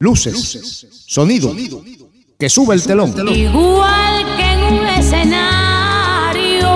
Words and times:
Luces, 0.00 0.86
sonido, 1.06 1.54
que 2.38 2.48
sube 2.48 2.74
el 2.74 2.82
telón. 2.82 3.14
Igual 3.28 4.24
que 4.36 4.52
en 4.52 4.74
un 4.74 4.86
escenario, 4.86 6.68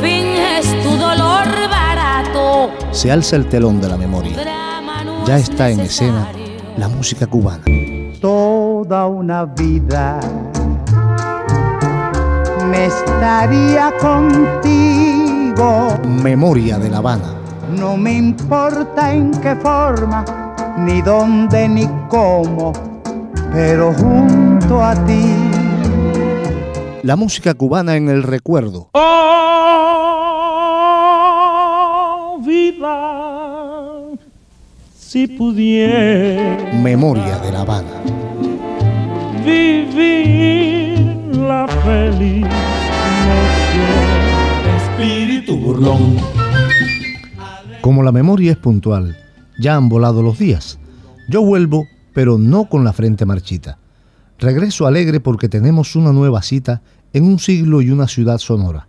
finges 0.00 0.82
tu 0.82 0.90
dolor 0.90 1.46
barato. 1.68 2.70
Se 2.92 3.10
alza 3.10 3.36
el 3.36 3.48
telón 3.48 3.80
de 3.80 3.88
la 3.88 3.96
memoria. 3.96 4.36
Ya 5.26 5.38
es 5.38 5.48
está 5.48 5.70
en 5.70 5.80
escena 5.80 6.30
la 6.76 6.88
música 6.88 7.26
cubana. 7.26 7.64
toda 8.20 9.06
una 9.06 9.44
vida 9.44 10.20
me 12.70 12.86
estaría 12.86 13.92
contigo. 13.98 15.98
Memoria 16.22 16.78
de 16.78 16.88
La 16.88 16.98
Habana. 16.98 17.34
No 17.76 17.96
me 17.96 18.14
importa 18.14 19.12
en 19.12 19.32
qué 19.40 19.56
forma, 19.56 20.24
ni 20.78 21.02
dónde, 21.02 21.68
ni 21.68 21.86
cómo, 22.08 22.72
pero 23.52 23.92
junto 23.92 24.82
a 24.82 24.94
ti. 25.04 25.22
La 27.02 27.16
música 27.16 27.54
cubana 27.54 27.96
en 27.96 28.08
el 28.08 28.22
recuerdo. 28.22 28.88
Oh, 31.12 32.38
vida, 32.44 32.96
si 34.96 35.26
pudiera 35.26 36.56
Memoria 36.80 37.38
de 37.38 37.52
La 37.52 37.60
Habana. 37.62 37.88
vivir 39.44 40.98
la 41.36 41.66
feliz 41.84 42.42
noche. 42.42 43.84
Espíritu 44.76 45.56
burlón. 45.58 46.16
Como 47.80 48.02
la 48.04 48.12
memoria 48.12 48.52
es 48.52 48.58
puntual, 48.58 49.16
ya 49.62 49.76
han 49.76 49.88
volado 49.88 50.22
los 50.22 50.38
días. 50.38 50.78
Yo 51.28 51.42
vuelvo, 51.42 51.86
pero 52.12 52.36
no 52.36 52.68
con 52.68 52.84
la 52.84 52.92
frente 52.92 53.24
marchita. 53.24 53.78
Regreso 54.38 54.86
alegre 54.86 55.20
porque 55.20 55.48
tenemos 55.48 55.96
una 55.96 56.12
nueva 56.12 56.42
cita 56.42 56.82
en 57.12 57.24
un 57.24 57.38
siglo 57.38 57.80
y 57.80 57.90
una 57.90 58.08
ciudad 58.08 58.38
sonora. 58.38 58.88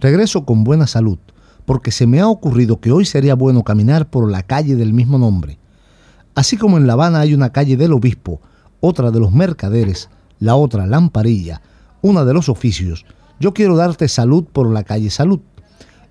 Regreso 0.00 0.44
con 0.44 0.64
buena 0.64 0.86
salud, 0.86 1.18
porque 1.66 1.90
se 1.90 2.06
me 2.06 2.20
ha 2.20 2.28
ocurrido 2.28 2.80
que 2.80 2.92
hoy 2.92 3.04
sería 3.04 3.34
bueno 3.34 3.64
caminar 3.64 4.08
por 4.08 4.30
la 4.30 4.42
calle 4.42 4.76
del 4.76 4.92
mismo 4.92 5.18
nombre. 5.18 5.58
Así 6.34 6.56
como 6.56 6.78
en 6.78 6.86
La 6.86 6.92
Habana 6.94 7.20
hay 7.20 7.34
una 7.34 7.50
calle 7.50 7.76
del 7.76 7.92
obispo, 7.92 8.40
otra 8.80 9.10
de 9.10 9.20
los 9.20 9.32
mercaderes, 9.32 10.10
la 10.38 10.54
otra 10.56 10.86
Lamparilla, 10.86 11.60
una 12.02 12.24
de 12.24 12.34
los 12.34 12.48
oficios, 12.48 13.04
yo 13.40 13.52
quiero 13.52 13.76
darte 13.76 14.08
salud 14.08 14.44
por 14.44 14.70
la 14.70 14.84
calle 14.84 15.10
Salud. 15.10 15.40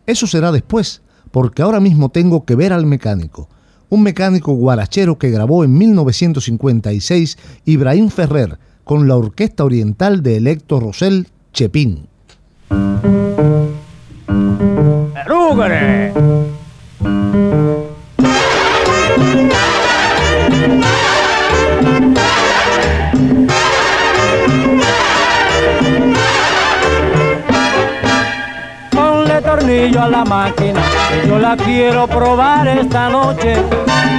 Eso 0.05 0.27
será 0.27 0.51
después, 0.51 1.01
porque 1.31 1.61
ahora 1.61 1.79
mismo 1.79 2.09
tengo 2.09 2.45
que 2.45 2.55
ver 2.55 2.73
al 2.73 2.85
mecánico. 2.85 3.47
Un 3.93 4.01
mecánico 4.01 4.53
guarachero 4.53 5.19
que 5.19 5.29
grabó 5.29 5.63
en 5.63 5.77
1956 5.77 7.37
Ibrahim 7.65 8.09
Ferrer 8.09 8.57
con 8.83 9.07
la 9.07 9.15
Orquesta 9.15 9.63
Oriental 9.63 10.23
de 10.23 10.37
Electo 10.37 10.79
Rosell 10.79 11.27
Chepín. 11.53 12.07
Tornillo 29.83 30.01
a 30.01 30.07
la 30.07 30.23
máquina, 30.23 30.79
que 31.09 31.27
yo 31.27 31.37
la 31.39 31.57
quiero 31.57 32.07
probar 32.07 32.65
esta 32.69 33.09
noche. 33.09 33.57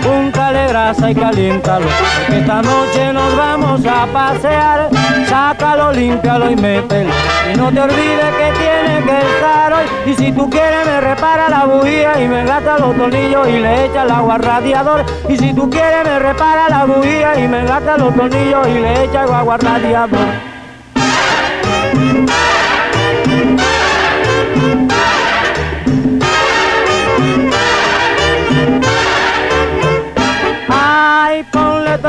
Púntale 0.02 0.68
grasa 0.68 1.10
y 1.10 1.14
caliéntalo, 1.14 1.86
porque 1.86 2.40
esta 2.40 2.60
noche 2.60 3.12
nos 3.14 3.34
vamos 3.34 3.80
a 3.86 4.04
pasear. 4.12 4.90
Sácalo, 5.26 5.90
límpialo 5.90 6.50
y 6.50 6.56
mételo. 6.56 7.10
Y 7.50 7.56
no 7.56 7.72
te 7.72 7.80
olvides 7.80 8.34
que 8.36 8.52
tiene 8.58 9.06
que 9.06 9.18
estar 9.18 9.72
hoy. 9.72 9.86
Y 10.04 10.14
si 10.14 10.32
tú 10.32 10.50
quieres 10.50 10.84
me 10.84 11.00
repara 11.00 11.48
la 11.48 11.64
bujía 11.64 12.20
y 12.20 12.28
me 12.28 12.44
gasta 12.44 12.78
los 12.78 12.94
tornillos 12.94 13.48
y 13.48 13.58
le 13.58 13.86
echa 13.86 14.02
el 14.02 14.10
agua 14.10 14.34
al 14.34 14.42
radiador. 14.42 15.06
Y 15.30 15.38
si 15.38 15.54
tú 15.54 15.70
quieres 15.70 16.04
me 16.04 16.18
repara 16.18 16.68
la 16.68 16.84
bujía 16.84 17.42
y 17.42 17.48
me 17.48 17.64
gasta 17.64 17.96
los 17.96 18.14
tornillos 18.14 18.68
y 18.68 18.74
le 18.74 19.04
echa 19.04 19.24
el 19.24 19.32
agua 19.32 19.54
al 19.54 19.60
radiador. 19.60 20.54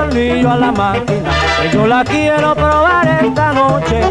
Tornillo 0.05 0.51
a 0.51 0.57
la 0.57 0.71
máquina, 0.71 1.31
que 1.61 1.69
yo 1.71 1.88
la 1.88 2.03
quiero 2.03 2.53
probar 2.55 3.07
esta 3.23 3.53
noche. 3.53 4.01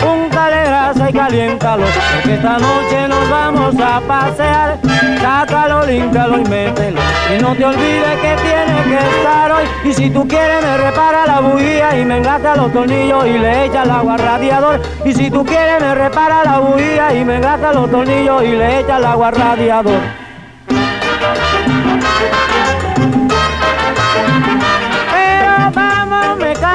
Púntale 0.00 0.64
grasa 0.64 1.10
y 1.10 1.12
caliéntalo, 1.12 1.84
porque 2.14 2.34
esta 2.34 2.58
noche 2.58 3.08
nos 3.08 3.30
vamos 3.30 3.74
a 3.80 4.00
pasear. 4.00 4.78
Sácalo, 5.20 5.86
límpialo 5.86 6.38
y 6.38 6.44
mételo. 6.44 7.00
Y 7.34 7.42
no 7.42 7.54
te 7.54 7.64
olvides 7.64 8.16
que 8.20 8.36
tiene 8.42 8.82
que 8.84 9.16
estar 9.16 9.52
hoy. 9.52 9.64
Y 9.84 9.92
si 9.92 10.10
tú 10.10 10.26
quieres 10.26 10.64
me 10.64 10.76
repara 10.76 11.26
la 11.26 11.40
bujía 11.40 11.98
y 11.98 12.04
me 12.04 12.18
engata 12.18 12.56
los 12.56 12.72
tornillos 12.72 13.26
y 13.26 13.38
le 13.38 13.66
echa 13.66 13.82
el 13.82 13.90
agua 13.90 14.14
al 14.14 14.20
radiador. 14.20 14.80
Y 15.04 15.12
si 15.12 15.30
tú 15.30 15.44
quieres 15.44 15.80
me 15.80 15.94
repara 15.94 16.44
la 16.44 16.58
bujía 16.58 17.14
y 17.14 17.24
me 17.24 17.36
engata 17.36 17.72
los 17.72 17.90
tornillos 17.90 18.42
y 18.44 18.56
le 18.56 18.80
echa 18.80 18.96
el 18.98 19.04
agua 19.04 19.28
al 19.28 19.34
radiador. 19.34 20.00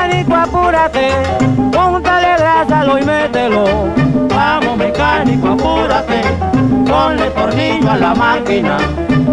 Mecánico, 0.08 0.36
apúrate. 0.36 1.10
Póntale 1.72 2.36
grasa, 2.38 2.86
y 3.00 3.06
mételo. 3.06 3.66
Vamos, 4.30 4.78
mecánico, 4.78 5.48
apúrate. 5.50 6.22
Ponle 6.86 7.30
tornillo 7.32 7.92
a 7.92 7.98
la 7.98 8.14
máquina. 8.14 8.78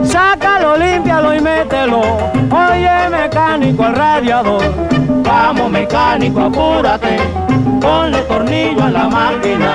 Sácalo, 0.05 0.77
límpialo 0.77 1.35
y 1.35 1.41
mételo. 1.41 2.01
Oye, 2.01 3.09
mecánico, 3.11 3.85
al 3.85 3.95
radiador. 3.95 4.63
Vamos, 5.25 5.71
mecánico, 5.71 6.41
apúrate. 6.41 7.17
Ponle 7.81 8.19
tornillo 8.23 8.85
a 8.85 8.91
la 8.91 9.09
máquina. 9.09 9.73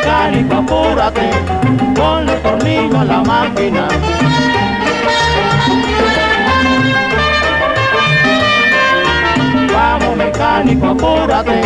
Mecánico, 0.00 0.54
apúrate, 0.56 1.30
ponle 1.94 2.34
tornillo 2.36 2.98
a 3.00 3.04
la 3.04 3.22
máquina. 3.22 3.88
Vamos 9.72 10.16
mecánico, 10.16 10.86
apúrate, 10.86 11.60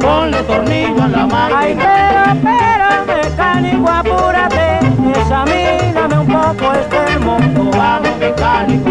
ponle 0.00 0.42
tornillo 0.44 1.02
a 1.02 1.08
la 1.08 1.26
máquina. 1.26 1.58
Ay, 1.58 1.76
pero, 1.76 2.22
pero, 2.42 2.86
mecánico, 3.06 3.88
apúrate, 3.90 4.78
examíname 5.18 6.18
un 6.18 6.26
poco 6.26 6.72
este 6.74 7.18
moto. 7.18 7.76
Vamos 7.76 8.16
mecánico, 8.18 8.83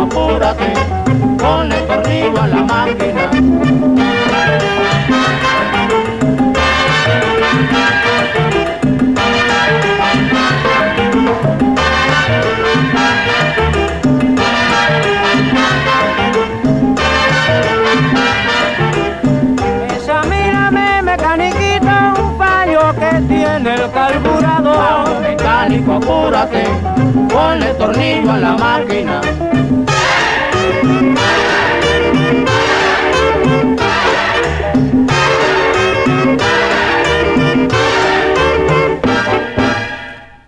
ponle 27.29 27.73
tornillo 27.75 28.31
a 28.31 28.38
la 28.38 28.57
máquina. 28.57 29.21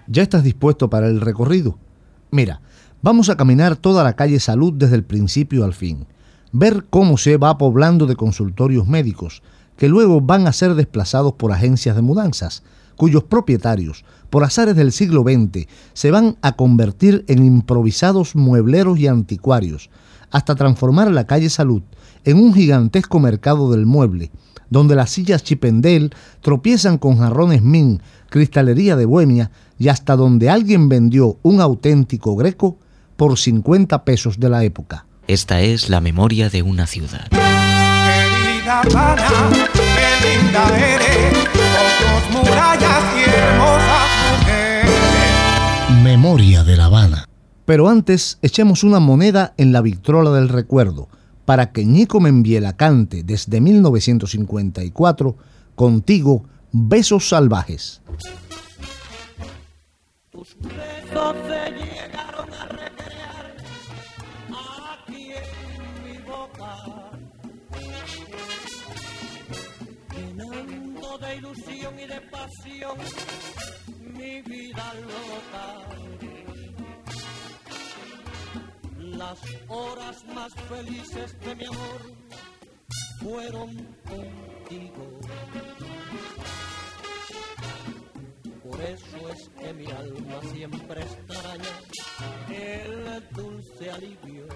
¿Ya 0.08 0.24
estás 0.24 0.44
dispuesto 0.44 0.90
para 0.90 1.08
el 1.08 1.20
recorrido? 1.20 1.78
Mira, 2.31 2.62
vamos 3.02 3.30
a 3.30 3.36
caminar 3.36 3.75
toda 3.75 4.04
la 4.04 4.16
calle 4.16 4.40
Salud 4.40 4.74
desde 4.74 4.96
el 4.96 5.04
principio 5.04 5.66
al 5.66 5.74
fin. 5.74 6.08
Ver 6.54 6.86
cómo 6.90 7.18
se 7.18 7.36
va 7.36 7.58
poblando 7.58 8.06
de 8.06 8.16
consultorios 8.16 8.88
médicos, 8.88 9.44
que 9.75 9.90
luego 9.90 10.22
van 10.22 10.48
a 10.48 10.54
ser 10.54 10.75
desplazados 10.75 11.34
por 11.34 11.52
agencias 11.52 11.98
de 11.98 12.02
mudanzas, 12.02 12.64
cuyos 12.96 13.24
propietarios, 13.24 14.06
por 14.30 14.44
azares 14.44 14.75
del 14.75 14.92
siglo 14.92 15.24
XX, 15.24 15.68
se 15.94 16.12
van 16.12 16.38
a 16.42 16.54
convertir 16.54 17.25
en 17.27 17.45
improvisados 17.45 18.36
muebleros 18.36 19.00
y 19.00 19.07
anticuarios, 19.07 19.89
hasta 20.31 20.56
transformar 20.56 21.12
la 21.12 21.25
calle 21.25 21.50
Salud 21.50 21.83
en 22.24 22.38
un 22.38 22.54
gigantesco 22.54 23.19
mercado 23.19 23.72
del 23.72 23.86
mueble, 23.86 24.31
donde 24.69 24.95
las 24.95 25.12
sillas 25.12 25.44
Chipendel 25.44 26.13
tropiezan 26.42 26.98
con 26.98 27.18
jarrones 27.18 27.62
Min, 27.62 28.01
cristalería 28.30 28.95
de 28.95 29.06
Bohemia, 29.06 29.51
y 29.77 29.89
hasta 29.89 30.16
donde 30.16 30.50
alguien 30.50 30.89
vendió 30.89 31.38
un 31.44 31.62
auténtico 31.62 32.36
greco 32.36 32.77
por 33.16 33.38
50 33.38 34.04
pesos 34.04 34.39
de 34.39 34.50
la 34.50 34.63
época. 34.63 35.06
Esta 35.27 35.62
es 35.62 35.89
la 35.89 36.01
memoria 36.01 36.50
de 36.50 36.62
una 36.62 36.88
ciudad. 36.88 37.30
Querida 37.30 38.81
Habana, 38.81 39.27
linda 40.25 40.63
eres, 40.77 41.33
con 41.54 41.83
tus 42.00 42.24
murallas 42.33 43.04
y 43.16 43.22
hermosas 43.30 44.10
mujeres. 44.39 46.04
Memoria 46.04 46.63
de 46.63 46.77
La 46.77 46.86
Habana. 46.86 47.30
Pero 47.66 47.89
antes, 47.89 48.38
echemos 48.42 48.83
una 48.83 49.00
moneda 49.00 49.54
en 49.57 49.72
la 49.72 49.81
victrola 49.81 50.31
del 50.31 50.50
recuerdo 50.50 51.07
para 51.45 51.72
que 51.72 51.86
Ñico 51.86 52.19
Membiela 52.19 52.75
cante 52.75 53.24
desde 53.24 53.62
1954 53.62 55.36
Contigo, 55.75 56.45
Besos 56.72 57.30
Salvajes. 57.30 58.01
Tus 60.31 60.56
besos 60.60 61.36
se 61.48 62.15
mi 74.00 74.42
vida 74.42 74.94
loca. 75.02 75.68
Las 79.00 79.40
horas 79.68 80.24
más 80.26 80.54
felices 80.70 81.40
de 81.40 81.56
mi 81.56 81.66
amor 81.66 82.02
fueron 83.22 83.76
contigo. 84.08 85.20
Por 88.64 88.82
eso 88.82 89.30
es 89.34 89.50
que 89.60 89.74
mi 89.74 89.88
alma 89.92 90.42
siempre 90.54 91.02
extraña 91.02 91.76
el 92.50 93.24
dulce 93.32 93.90
alivio. 93.92 94.48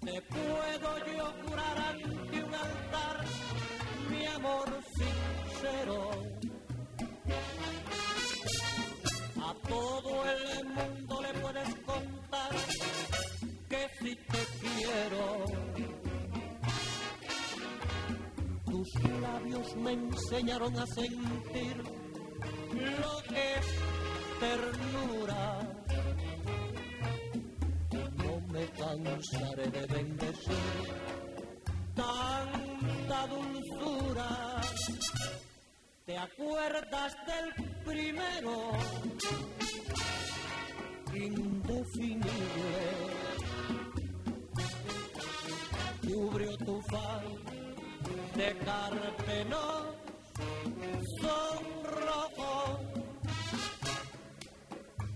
Te 0.00 0.22
puedo 0.22 1.06
yo 1.16 1.34
curar 1.44 1.78
ante 1.78 2.44
un 2.44 2.54
altar 2.54 3.24
amor 4.34 4.68
sincero. 4.96 6.10
A 9.42 9.54
todo 9.68 10.24
el 10.24 10.64
mundo 10.64 11.22
le 11.22 11.40
puedes 11.40 11.74
contar 11.86 12.50
que 13.68 13.88
si 14.00 14.16
te 14.16 14.42
quiero. 14.60 15.44
Tus 18.66 18.94
labios 19.20 19.76
me 19.76 19.92
enseñaron 19.92 20.78
a 20.78 20.86
sentir 20.86 21.76
lo 22.72 23.22
que 23.28 23.54
es 23.58 23.66
ternura. 24.40 25.60
No 28.16 28.40
me 28.52 28.66
cansaré 28.66 29.66
de 29.68 29.86
bendecir 29.86 31.33
tanta 31.94 33.26
dulzura. 33.26 34.60
¿Te 36.06 36.18
acuerdas 36.18 37.16
del 37.26 37.66
primero? 37.84 38.72
Indefinible. 41.14 42.30
Cubrió 46.02 46.56
tu 46.58 46.82
faz 46.82 47.24
de 48.36 48.58
cartenos 48.58 50.04
sonrojo 51.20 52.80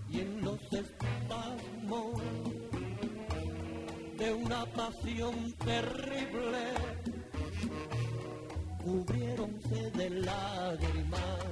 y 0.09 0.19
en 0.21 0.41
los 0.41 0.61
espasmos 0.73 2.21
de 4.19 4.33
una 4.33 4.65
pasión 4.65 5.53
terrible 5.53 6.63
cubriéronse 8.83 9.91
de 9.91 10.09
lágrimas 10.09 11.45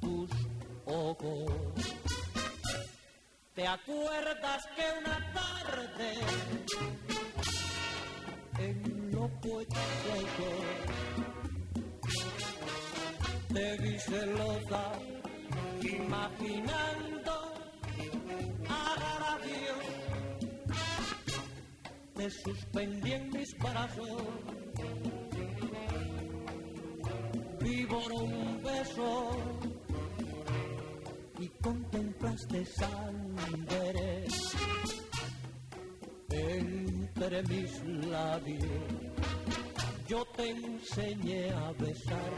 tus 0.00 0.30
ojos. 0.86 1.52
¿Te 3.54 3.66
acuerdas 3.66 4.66
que 4.76 4.84
una 5.00 5.32
tarde 5.34 6.12
en 8.58 9.12
lo 9.12 9.28
seco 9.42 10.50
te 13.52 13.76
vi 13.78 13.98
celosa 13.98 14.92
imaginando 15.82 17.59
agravio 18.68 19.90
te 22.20 22.30
suspendí 22.30 23.12
en 23.12 23.30
mis 23.30 23.56
brazos. 23.58 24.22
Víbora 27.60 28.14
un 28.14 28.62
beso. 28.62 29.30
Y 31.38 31.48
contemplaste 31.62 32.66
sangre 32.66 34.26
entre 36.28 37.42
mis 37.44 37.82
labios. 38.06 38.66
Yo 40.06 40.26
te 40.36 40.50
enseñé 40.50 41.50
a 41.52 41.72
besar 41.72 42.32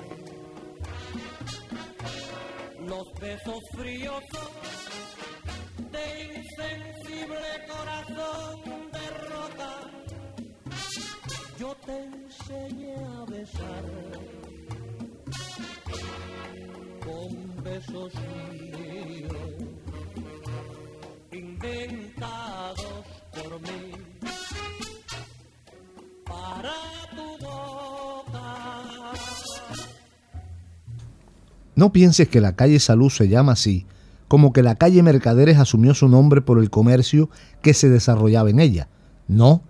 los 2.87 3.13
besos 3.21 3.61
fríos 3.73 4.23
con 17.05 17.65
besos 17.65 18.13
míos 18.73 19.33
inventados 21.33 23.05
por 23.33 23.61
mí 23.61 23.93
para 26.25 26.73
tu 27.15 27.45
boca. 27.45 29.13
No 31.75 31.93
pienses 31.93 32.29
que 32.29 32.41
la 32.41 32.55
calle 32.55 32.79
Salud 32.79 33.11
se 33.11 33.29
llama 33.29 33.53
así, 33.53 33.87
como 34.29 34.53
que 34.53 34.63
la 34.63 34.77
calle 34.77 35.03
Mercaderes 35.03 35.59
asumió 35.59 35.95
su 35.95 36.09
nombre 36.09 36.41
por 36.41 36.59
el 36.59 36.71
comercio 36.71 37.31
que 37.63 37.75
se 37.75 37.89
desarrollaba 37.89 38.51
en 38.51 38.61
ella. 38.61 38.89
No, 39.29 39.63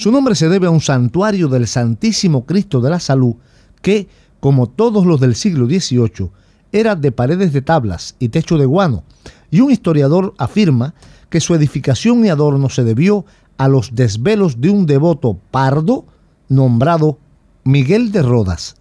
su 0.00 0.10
nombre 0.10 0.34
se 0.34 0.48
debe 0.48 0.66
a 0.66 0.70
un 0.70 0.80
santuario 0.80 1.46
del 1.48 1.66
Santísimo 1.66 2.46
Cristo 2.46 2.80
de 2.80 2.88
la 2.88 3.00
Salud 3.00 3.34
que, 3.82 4.08
como 4.40 4.66
todos 4.66 5.04
los 5.04 5.20
del 5.20 5.34
siglo 5.34 5.66
XVIII, 5.66 6.30
era 6.72 6.96
de 6.96 7.12
paredes 7.12 7.52
de 7.52 7.60
tablas 7.60 8.16
y 8.18 8.30
techo 8.30 8.56
de 8.56 8.64
guano, 8.64 9.04
y 9.50 9.60
un 9.60 9.70
historiador 9.70 10.32
afirma 10.38 10.94
que 11.28 11.42
su 11.42 11.54
edificación 11.54 12.24
y 12.24 12.30
adorno 12.30 12.70
se 12.70 12.82
debió 12.82 13.26
a 13.58 13.68
los 13.68 13.94
desvelos 13.94 14.62
de 14.62 14.70
un 14.70 14.86
devoto 14.86 15.38
pardo 15.50 16.06
nombrado 16.48 17.18
Miguel 17.64 18.10
de 18.10 18.22
Rodas. 18.22 18.76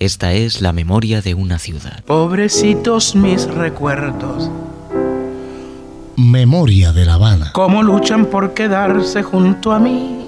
Esta 0.00 0.32
es 0.32 0.60
la 0.60 0.72
memoria 0.72 1.22
de 1.22 1.34
una 1.34 1.60
ciudad. 1.60 2.02
Pobrecitos 2.06 3.14
mis 3.14 3.46
recuerdos, 3.46 4.50
Memoria 6.16 6.92
de 6.92 7.04
La 7.04 7.14
Habana. 7.14 7.50
cómo 7.52 7.84
luchan 7.84 8.26
por 8.26 8.52
quedarse 8.52 9.22
junto 9.22 9.70
a 9.70 9.78
mí. 9.78 10.23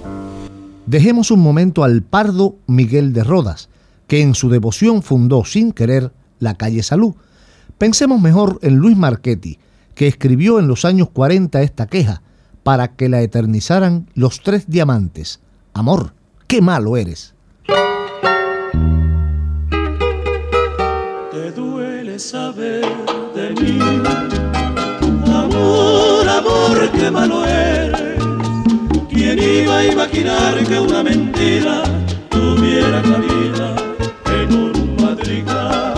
Dejemos 0.87 1.33
un 1.33 1.41
momento 1.41 1.83
al 1.83 2.03
pardo 2.03 2.59
Miguel 2.69 3.13
de 3.13 3.25
Rodas, 3.25 3.69
que 4.07 4.23
en 4.23 4.37
su 4.37 4.51
devoción 4.51 5.03
fundó 5.03 5.45
sin 5.45 5.73
querer 5.73 6.13
la 6.39 6.55
calle 6.55 6.85
Salud. 6.85 7.15
Pensemos 7.77 8.21
mejor 8.21 8.61
en 8.63 8.77
Luis 8.77 8.97
Marchetti, 8.97 9.59
que 9.97 10.07
escribió 10.07 10.61
en 10.61 10.69
los 10.69 10.85
años 10.85 11.11
40 11.11 11.61
esta 11.63 11.89
queja 11.89 12.23
para 12.63 12.95
que 12.95 13.09
la 13.09 13.21
eternizaran 13.21 14.09
los 14.15 14.43
tres 14.43 14.67
diamantes. 14.69 15.41
Amor, 15.73 16.15
qué 16.47 16.63
malo 16.63 16.97
eres. 16.97 17.35
Te 21.33 21.51
duele 21.51 22.17
saber 22.21 22.85
de 23.35 23.51
mí, 23.61 23.79
amor, 25.27 26.29
amor, 26.29 26.91
qué 26.93 27.11
malo 27.11 27.45
eres. 27.45 27.96
¿Quién 29.37 29.65
iba 29.65 29.77
a 29.77 29.85
imaginar 29.85 30.65
que 30.65 30.81
una 30.81 31.03
mentira 31.03 31.83
tuviera 32.31 33.03
cabida 33.03 33.77
en 34.41 34.55
un 34.55 34.97
madrigal? 34.97 35.95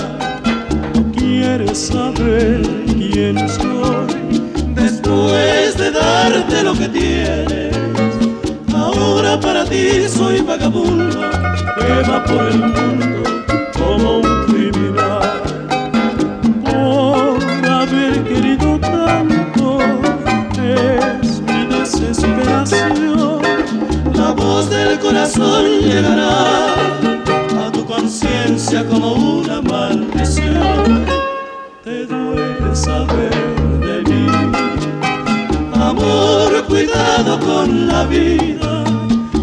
¿Quieres 1.17 1.79
saber 1.79 2.63
quién 2.87 3.39
soy? 3.49 4.43
Después 4.75 5.79
de 5.79 5.93
darte 5.93 6.65
lo 6.65 6.75
que 6.75 6.89
tienes, 6.89 7.77
ahora 8.75 9.39
para 9.39 9.65
ti 9.65 10.09
soy 10.09 10.41
vagabundo 10.41 11.21
que 11.79 12.11
va 12.11 12.25
por 12.25 12.45
el 12.45 12.59
mundo 12.59 13.38
corazón 25.09 25.65
llegará 25.81 26.75
a 27.65 27.73
tu 27.73 27.85
conciencia 27.87 28.87
como 28.87 29.15
una 29.15 29.63
maldición. 29.63 31.07
Te 31.83 32.05
duele 32.05 32.77
saber 32.77 33.35
de 33.87 34.03
mí, 34.03 34.27
amor, 35.75 36.63
cuidado 36.67 37.41
con 37.41 37.89
la 37.89 38.05
vida. 38.05 38.85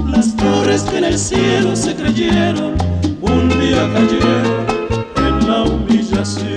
Las 0.08 0.36
flores 0.36 0.84
que 0.84 1.00
en 1.00 1.06
el 1.06 1.18
cielo 1.18 1.76
se 1.76 1.96
creyeron, 1.96 2.76
un 3.22 3.50
día 3.50 3.90
cayeron 3.94 4.66
en 5.18 5.48
la 5.48 5.64
humillación. 5.64 6.55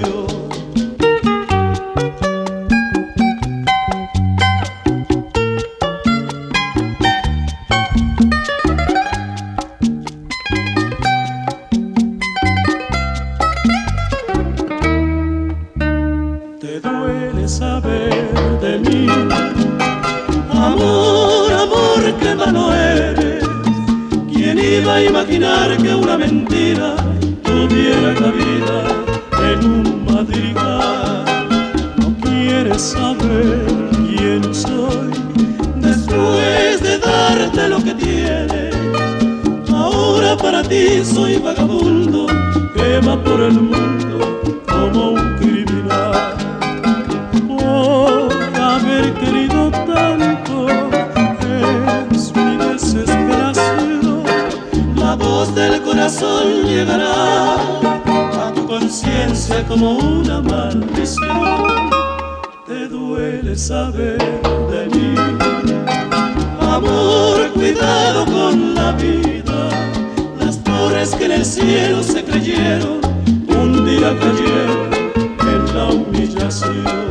Voz 55.39 55.55
del 55.55 55.81
corazón 55.83 56.67
llegará 56.67 57.55
a 58.43 58.53
tu 58.53 58.67
conciencia 58.67 59.65
como 59.69 59.97
una 59.99 60.41
maldición. 60.41 61.91
Te 62.67 62.89
duele 62.89 63.55
saber 63.57 64.19
de 64.73 64.87
mí. 64.93 65.15
Amor, 66.61 67.53
cuidado 67.53 68.25
con 68.27 68.75
la 68.75 68.91
vida. 68.93 69.61
Las 70.41 70.57
torres 70.65 71.15
que 71.15 71.27
en 71.27 71.33
el 71.33 71.45
cielo 71.45 72.03
se 72.03 72.25
creyeron, 72.25 72.99
un 73.61 73.87
día 73.87 74.11
cayeron 74.19 74.89
en 75.53 75.61
la 75.77 75.85
humillación. 75.87 77.08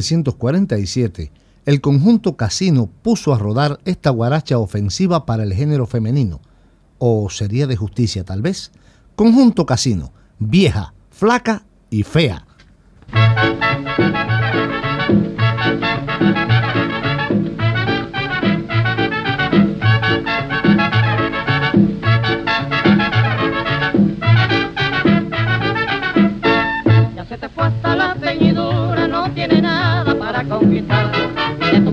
1947, 0.00 1.30
el 1.66 1.80
conjunto 1.80 2.36
Casino 2.36 2.88
puso 3.02 3.34
a 3.34 3.38
rodar 3.38 3.78
esta 3.84 4.10
guaracha 4.10 4.58
ofensiva 4.58 5.26
para 5.26 5.42
el 5.42 5.52
género 5.52 5.86
femenino, 5.86 6.40
o 6.98 7.28
sería 7.30 7.66
de 7.66 7.76
justicia 7.76 8.24
tal 8.24 8.42
vez. 8.42 8.70
Conjunto 9.16 9.66
Casino, 9.66 10.12
vieja, 10.38 10.94
flaca 11.10 11.64
y 11.90 12.04
fea. 12.04 12.46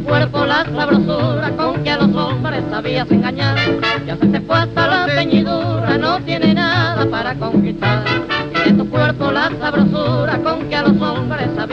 Cuerpo 0.06 0.46
la 0.46 0.66
sabrosura 0.66 1.50
con 1.58 1.84
que 1.84 1.90
a 1.90 1.98
los 1.98 2.16
hombres 2.16 2.64
sabías 2.70 3.10
engañar. 3.12 3.58
Ya 4.06 4.16
se 4.18 4.28
te 4.28 4.40
fue 4.42 4.66
la 4.76 5.08
ceñidura, 5.08 5.98
no 5.98 6.20
tiene 6.22 6.54
nada 6.54 7.06
para 7.10 7.36
conquistar. 7.36 8.04
Y 8.66 8.74
tu 8.74 8.90
cuerpo 8.90 9.32
la 9.32 9.52
sabrosura 9.60 10.38
con 10.44 10.70
que 10.70 10.75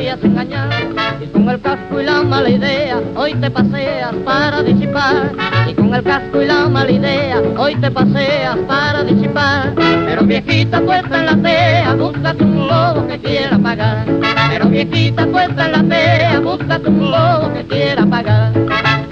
Y 0.02 1.26
con 1.26 1.48
el 1.48 1.60
casco 1.60 2.00
y 2.00 2.04
la 2.04 2.22
mala 2.24 2.50
idea, 2.50 3.00
hoy 3.14 3.34
te 3.34 3.48
paseas 3.48 4.12
para 4.24 4.60
disipar. 4.60 5.30
Y 5.68 5.74
con 5.74 5.94
el 5.94 6.02
casco 6.02 6.42
y 6.42 6.46
la 6.46 6.68
mala 6.68 6.90
idea, 6.90 7.40
hoy 7.56 7.76
te 7.76 7.88
paseas 7.88 8.56
para 8.66 9.04
disipar. 9.04 9.72
Pero 9.76 10.24
viejita, 10.24 10.80
puesta 10.80 11.20
en 11.20 11.26
la 11.26 11.36
tea, 11.36 11.94
búscate 11.94 12.42
un 12.42 12.66
lobo 12.66 13.06
que 13.06 13.18
quiera 13.20 13.56
pagar. 13.58 14.04
Pero 14.50 14.68
viejita, 14.68 15.24
puesta 15.28 15.66
en 15.66 15.72
la 15.72 15.82
tea, 15.84 16.40
búscate 16.40 16.88
un 16.88 17.10
lobo 17.12 17.52
que 17.54 17.64
quiera 17.68 18.04
pagar. 18.04 19.11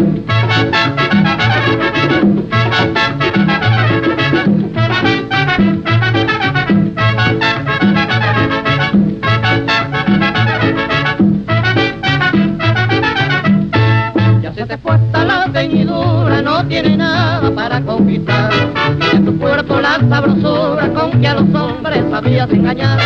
Ceñidura, 15.61 16.41
no 16.41 16.67
tiene 16.67 16.97
nada 16.97 17.51
para 17.55 17.83
conquistar. 17.83 18.51
Y 19.13 19.17
en 19.17 19.27
tu 19.27 19.39
cuerpo 19.39 19.79
la 19.79 20.01
sabrosura 20.09 20.89
con 20.95 21.21
que 21.21 21.29
a 21.29 21.35
los 21.35 21.55
hombres 21.55 22.03
sabías 22.11 22.51
engañar. 22.51 22.99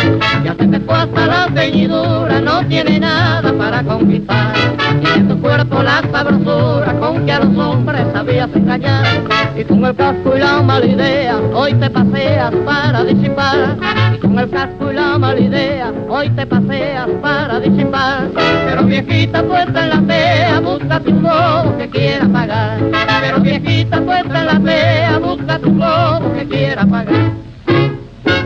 Ya 0.43 0.55
se 0.57 0.67
te 0.67 0.79
fue 0.79 0.95
hasta 0.95 1.25
la 1.25 1.49
ceñidura, 1.53 2.39
no 2.39 2.65
tiene 2.67 2.99
nada 2.99 3.51
para 3.57 3.83
conquistar. 3.83 4.55
Y 5.03 5.19
en 5.19 5.27
tu 5.27 5.41
cuerpo 5.41 5.83
la 5.83 6.01
sabrosura 6.13 6.97
con 6.99 7.25
que 7.25 7.31
a 7.33 7.39
los 7.39 7.57
hombres 7.57 8.05
sabías 8.13 8.49
engañar. 8.55 9.34
Y 9.57 9.63
con 9.63 9.85
el 9.85 9.95
casco 9.95 10.35
y 10.35 10.39
la 10.39 10.61
mala 10.61 10.85
idea, 10.85 11.39
hoy 11.53 11.73
te 11.75 11.89
paseas 11.89 12.53
para 12.65 13.05
disipar. 13.05 13.77
Y 14.13 14.17
con 14.17 14.37
el 14.37 14.49
casco 14.49 14.91
y 14.91 14.95
la 14.95 15.17
mala 15.17 15.39
idea, 15.39 15.93
hoy 16.09 16.29
te 16.31 16.45
paseas 16.45 17.07
para 17.21 17.61
disipar. 17.61 18.29
Pero 18.35 18.83
viejita 18.83 19.43
puesta 19.43 19.83
en 19.83 19.89
la 19.89 20.01
tea, 20.13 20.59
búscate 20.59 21.09
un 21.09 21.23
lobo 21.23 21.77
que 21.77 21.89
quiera 21.89 22.27
pagar. 22.27 22.79
Pero 23.21 23.39
viejita 23.39 24.01
puesta 24.01 24.39
en 24.39 24.45
la 24.45 24.59
tea, 24.59 25.19
búscate 25.19 25.67
un 25.67 25.79
lobo 25.79 26.33
que 26.33 26.45
quiera 26.47 26.85
pagar. 26.85 27.44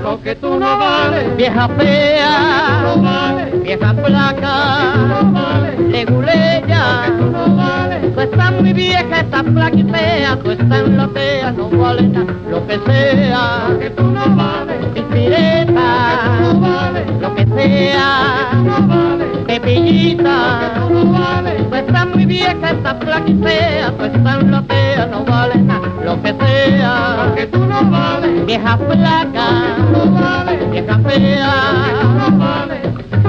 Lo 0.10 0.20
que 0.24 0.34
tú 0.34 0.60
no 0.60 0.76
vales, 0.76 1.38
vieja 1.38 1.70
fea, 1.78 2.82
no 2.82 3.00
vales, 3.00 3.62
vieja 3.62 3.94
placa, 3.94 4.96
no 5.08 5.32
vales, 5.34 5.80
leguleya, 5.82 7.10
no 7.32 7.56
vales. 7.56 8.16
Tú 8.16 8.22
estás 8.22 8.52
muy 8.54 8.74
vieja, 8.74 9.20
estás 9.20 9.44
flaca 9.44 9.76
y 9.76 9.84
fea, 9.84 10.36
tú 10.38 10.50
estás 10.50 10.80
en 10.80 10.98
la 10.98 11.08
fea, 11.10 11.52
no 11.52 11.70
vale 11.70 12.08
nada, 12.08 12.34
lo 12.50 12.66
que 12.66 12.80
sea, 12.88 13.68
lo 13.70 13.80
que 13.80 13.90
tú 13.92 14.04
no 14.04 14.36
vales, 14.36 14.78
pireta, 15.14 16.40
no 16.42 16.60
vales, 16.60 17.06
lo 17.22 17.36
que 17.36 17.46
sea, 17.46 18.50
no 18.64 18.88
vales, 18.88 19.29
pepillita, 19.62 20.74
no. 20.90 21.70
Tú 21.70 21.76
estás 21.76 22.08
muy 22.08 22.26
vieja, 22.26 22.72
estás 22.72 22.96
fea, 23.44 23.92
tú 23.98 24.06
estás 24.06 24.44
la 24.44 24.64
fea, 24.64 25.06
no 25.06 25.24
vale 25.24 25.56
nada, 25.62 25.88
lo 26.04 26.22
que 26.22 26.34
sea, 26.34 27.26
lo 27.26 27.36
que 27.36 27.46
tú 27.48 27.60
no 27.60 27.84
vales, 27.90 28.46
vieja 28.46 28.78
flaca, 28.78 29.78
no 29.92 30.12
vales, 30.12 30.72
vieja 30.72 31.00
fea, 31.00 31.54
no 32.18 32.38
vales. 32.38 33.29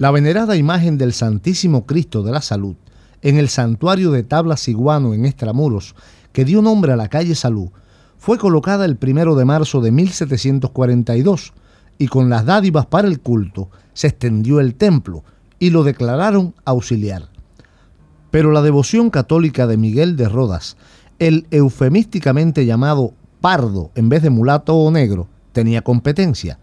La 0.00 0.10
venerada 0.10 0.56
imagen 0.56 0.96
del 0.96 1.12
Santísimo 1.12 1.84
Cristo 1.84 2.22
de 2.22 2.32
la 2.32 2.40
Salud 2.40 2.74
en 3.20 3.36
el 3.36 3.50
santuario 3.50 4.10
de 4.12 4.22
Tabla 4.22 4.56
Siguano 4.56 5.12
en 5.12 5.26
Extramuros, 5.26 5.94
que 6.32 6.46
dio 6.46 6.62
nombre 6.62 6.94
a 6.94 6.96
la 6.96 7.08
calle 7.08 7.34
Salud, 7.34 7.68
fue 8.16 8.38
colocada 8.38 8.86
el 8.86 8.96
primero 8.96 9.34
de 9.34 9.44
marzo 9.44 9.82
de 9.82 9.90
1742 9.90 11.52
y 11.98 12.08
con 12.08 12.30
las 12.30 12.46
dádivas 12.46 12.86
para 12.86 13.08
el 13.08 13.20
culto 13.20 13.68
se 13.92 14.06
extendió 14.06 14.58
el 14.58 14.74
templo 14.74 15.22
y 15.58 15.68
lo 15.68 15.84
declararon 15.84 16.54
auxiliar. 16.64 17.28
Pero 18.30 18.52
la 18.52 18.62
devoción 18.62 19.10
católica 19.10 19.66
de 19.66 19.76
Miguel 19.76 20.16
de 20.16 20.30
Rodas, 20.30 20.78
el 21.18 21.46
eufemísticamente 21.50 22.64
llamado 22.64 23.12
pardo 23.42 23.90
en 23.94 24.08
vez 24.08 24.22
de 24.22 24.30
mulato 24.30 24.76
o 24.76 24.90
negro, 24.90 25.28
tenía 25.52 25.82
competencia. 25.82 26.58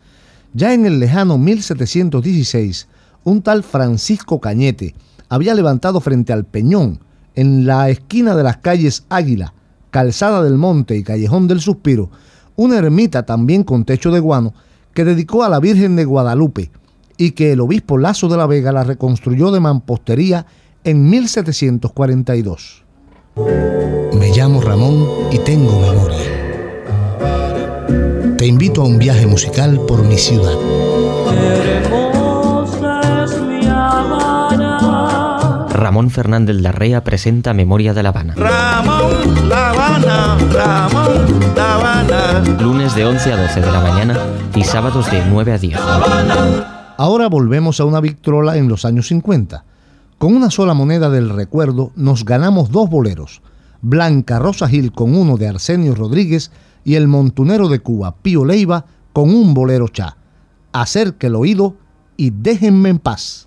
Ya 0.55 0.73
en 0.73 0.87
el 0.87 0.99
lejano 0.99 1.37
1716, 1.37 2.87
un 3.23 3.41
tal 3.41 3.63
Francisco 3.63 4.39
Cañete 4.39 4.95
había 5.29 5.53
levantado 5.55 5.99
frente 5.99 6.33
al 6.33 6.45
Peñón, 6.45 6.99
en 7.35 7.67
la 7.67 7.89
esquina 7.89 8.35
de 8.35 8.43
las 8.43 8.57
calles 8.57 9.05
Águila, 9.09 9.53
Calzada 9.91 10.43
del 10.43 10.57
Monte 10.57 10.97
y 10.97 11.03
Callejón 11.03 11.47
del 11.47 11.61
Suspiro, 11.61 12.09
una 12.55 12.77
ermita 12.77 13.25
también 13.25 13.63
con 13.63 13.85
techo 13.85 14.11
de 14.11 14.19
guano 14.19 14.53
que 14.93 15.05
dedicó 15.05 15.43
a 15.43 15.49
la 15.49 15.59
Virgen 15.59 15.95
de 15.95 16.05
Guadalupe 16.05 16.71
y 17.17 17.31
que 17.31 17.51
el 17.51 17.61
obispo 17.61 17.97
Lazo 17.97 18.27
de 18.27 18.37
la 18.37 18.47
Vega 18.47 18.71
la 18.71 18.83
reconstruyó 18.83 19.51
de 19.51 19.59
mampostería 19.59 20.45
en 20.83 21.09
1742. 21.09 22.83
Me 24.13 24.31
llamo 24.35 24.61
Ramón 24.61 25.07
y 25.31 25.37
tengo 25.39 25.79
memoria. 25.79 26.47
Te 28.37 28.47
invito 28.47 28.81
a 28.81 28.85
un 28.85 28.97
viaje 28.97 29.27
musical 29.27 29.79
por 29.87 30.03
mi 30.03 30.17
ciudad. 30.17 30.55
Ramón 35.77 36.09
Fernández 36.09 36.55
Larrea 36.55 37.03
presenta 37.03 37.53
Memoria 37.53 37.93
de 37.93 38.01
La 38.01 38.09
Habana. 38.09 38.33
Ramón, 38.35 39.47
La 39.47 39.69
Habana, 39.69 40.37
Ramón, 40.51 41.39
La 41.55 41.75
Habana. 41.75 42.43
Lunes 42.59 42.95
de 42.95 43.05
11 43.05 43.33
a 43.33 43.41
12 43.43 43.61
de 43.61 43.71
la 43.71 43.81
mañana 43.81 44.17
y 44.55 44.63
sábados 44.63 45.09
de 45.11 45.23
9 45.29 45.53
a 45.53 45.57
10. 45.59 45.79
Ahora 46.97 47.29
volvemos 47.29 47.79
a 47.79 47.85
una 47.85 48.01
Victrola 48.01 48.57
en 48.57 48.69
los 48.69 48.85
años 48.85 49.07
50. 49.09 49.65
Con 50.17 50.35
una 50.35 50.49
sola 50.49 50.73
moneda 50.73 51.11
del 51.11 51.29
recuerdo 51.29 51.91
nos 51.95 52.25
ganamos 52.25 52.71
dos 52.71 52.89
boleros. 52.89 53.43
Blanca 53.81 54.39
Rosa 54.39 54.67
Gil 54.67 54.91
con 54.91 55.15
uno 55.15 55.37
de 55.37 55.47
Arsenio 55.47 55.93
Rodríguez 55.93 56.49
y 56.85 56.95
el 56.95 57.07
montunero 57.07 57.69
de 57.69 57.81
Cuba, 57.81 58.15
Pío 58.23 58.45
Leiva, 58.45 58.85
con 59.13 59.29
un 59.29 59.53
bolero 59.53 59.89
cha. 59.89 60.17
Acerque 60.73 61.27
el 61.27 61.35
oído 61.35 61.75
y 62.17 62.31
déjenme 62.31 62.89
en 62.89 62.97
paz. 62.97 63.46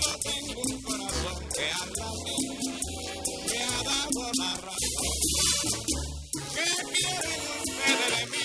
solo 0.00 0.18
tengo 0.18 0.60
un 0.62 0.82
corazón 0.82 1.38
que 1.54 1.64
a 1.64 1.86
la 1.96 2.08
me 3.46 3.58
ha 3.62 3.82
dado 3.82 4.22
la 4.38 4.50
razón. 4.66 5.14
¿Qué 6.54 6.68
quieren 6.92 7.42
ustedes 7.58 8.10
de 8.14 8.22
mí? 8.32 8.44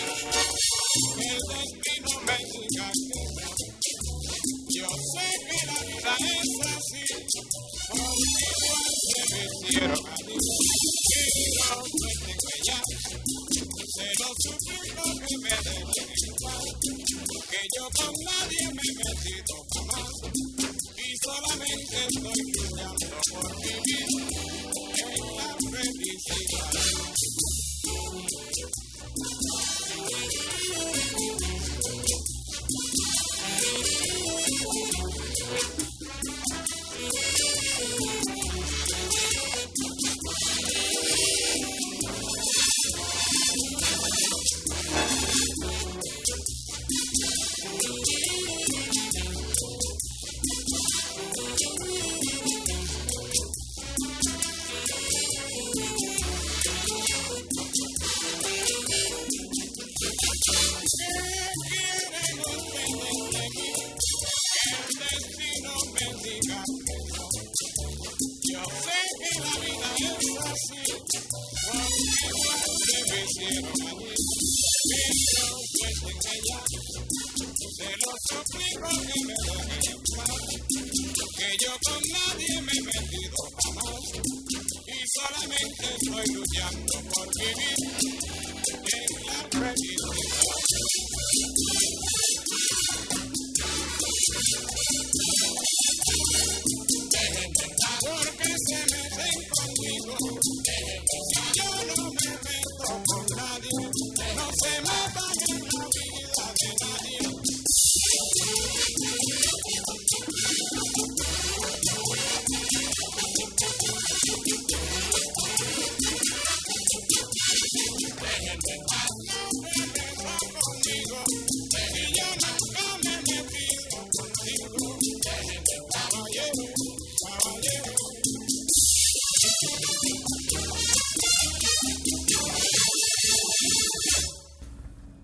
El 1.20 1.42
destino 1.50 2.13
me 2.26 2.38
que 2.38 2.72
yo 4.74 4.88
sé 5.12 5.28
que 5.50 5.60
la 5.68 5.80
vida 5.84 6.13
es 6.20 6.52
así, 6.74 7.04
igual 7.94 8.94
se 9.13 9.22
me 9.34 9.42
hicieron 9.46 10.04
a 10.06 10.18
mí. 10.26 10.38
Y 11.16 11.46
no 11.56 11.68
me 11.84 12.12
tengo 12.26 12.52
ya, 12.66 12.80
se 13.94 14.08
lo 14.20 14.30
suplico 14.39 15.04
que 15.28 15.36
me 15.38 15.50
dejen 15.50 16.03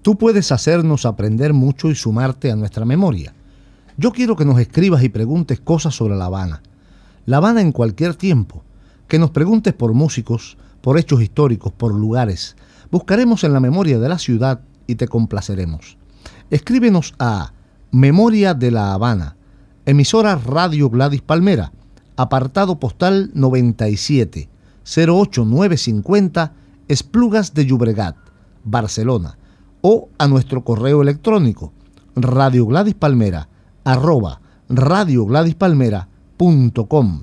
Tú 0.02 0.18
puedes 0.18 0.52
hacernos 0.52 1.06
aprender 1.06 1.54
mucho 1.54 1.92
y 1.92 1.96
sumarte 1.96 2.52
a 2.52 2.56
nuestra 2.56 2.84
memoria. 2.86 3.34
Yo 3.98 4.12
quiero 4.12 4.36
que 4.36 4.46
nos 4.46 4.60
escribas 4.60 5.04
y 5.04 5.10
preguntes 5.10 5.60
cosas 5.60 5.94
sobre 5.94 6.16
La 6.16 6.26
Habana. 6.26 6.64
La 7.26 7.38
Habana 7.38 7.62
en 7.62 7.72
cualquier 7.72 8.16
tiempo. 8.16 8.64
Que 9.08 9.20
nos 9.20 9.32
preguntes 9.32 9.74
por 9.74 9.94
músicos, 9.94 10.58
por 10.82 10.98
hechos 10.98 11.22
históricos, 11.22 11.74
por 11.74 11.94
lugares. 11.94 12.56
Buscaremos 12.90 13.44
en 13.44 13.54
la 13.54 13.60
memoria 13.60 14.00
de 14.00 14.10
la 14.10 14.18
ciudad 14.18 14.62
y 14.88 14.96
te 14.96 15.08
complaceremos. 15.08 15.98
Escríbenos 16.50 17.14
a 17.20 17.54
Memoria 17.92 18.54
de 18.54 18.72
la 18.72 18.94
Habana, 18.94 19.36
emisora 19.86 20.36
Radio 20.36 20.90
Gladys 20.90 21.22
Palmera, 21.22 21.72
apartado 22.20 22.80
postal 22.82 23.32
97 23.34 24.50
08950 24.84 26.54
Esplugas 26.90 27.54
de 27.54 27.66
Llobregat, 27.66 28.18
Barcelona, 28.66 29.38
o 29.80 30.10
a 30.18 30.28
nuestro 30.28 30.66
correo 30.66 31.02
electrónico 31.02 31.72
Radio 32.18 32.66
Gladys 32.66 32.96
Palmera 32.96 33.48
arroba 33.86 34.42
radiogladyspalmera.com. 34.68 37.22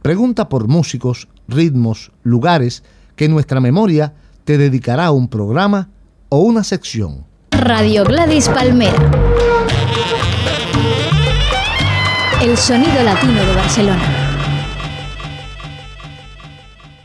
Pregunta 0.00 0.48
por 0.48 0.66
músicos, 0.66 1.28
ritmos, 1.46 2.10
lugares 2.22 2.84
que 3.16 3.28
nuestra 3.28 3.60
memoria 3.60 4.14
te 4.44 4.56
dedicará 4.56 5.04
a 5.06 5.10
un 5.10 5.28
programa 5.28 5.90
o 6.30 6.38
una 6.38 6.64
sección. 6.64 7.26
Radio 7.50 8.04
Gladys 8.04 8.48
Palmera. 8.48 9.10
El 12.40 12.56
sonido 12.56 13.02
latino 13.02 13.44
de 13.44 13.54
Barcelona. 13.54 14.17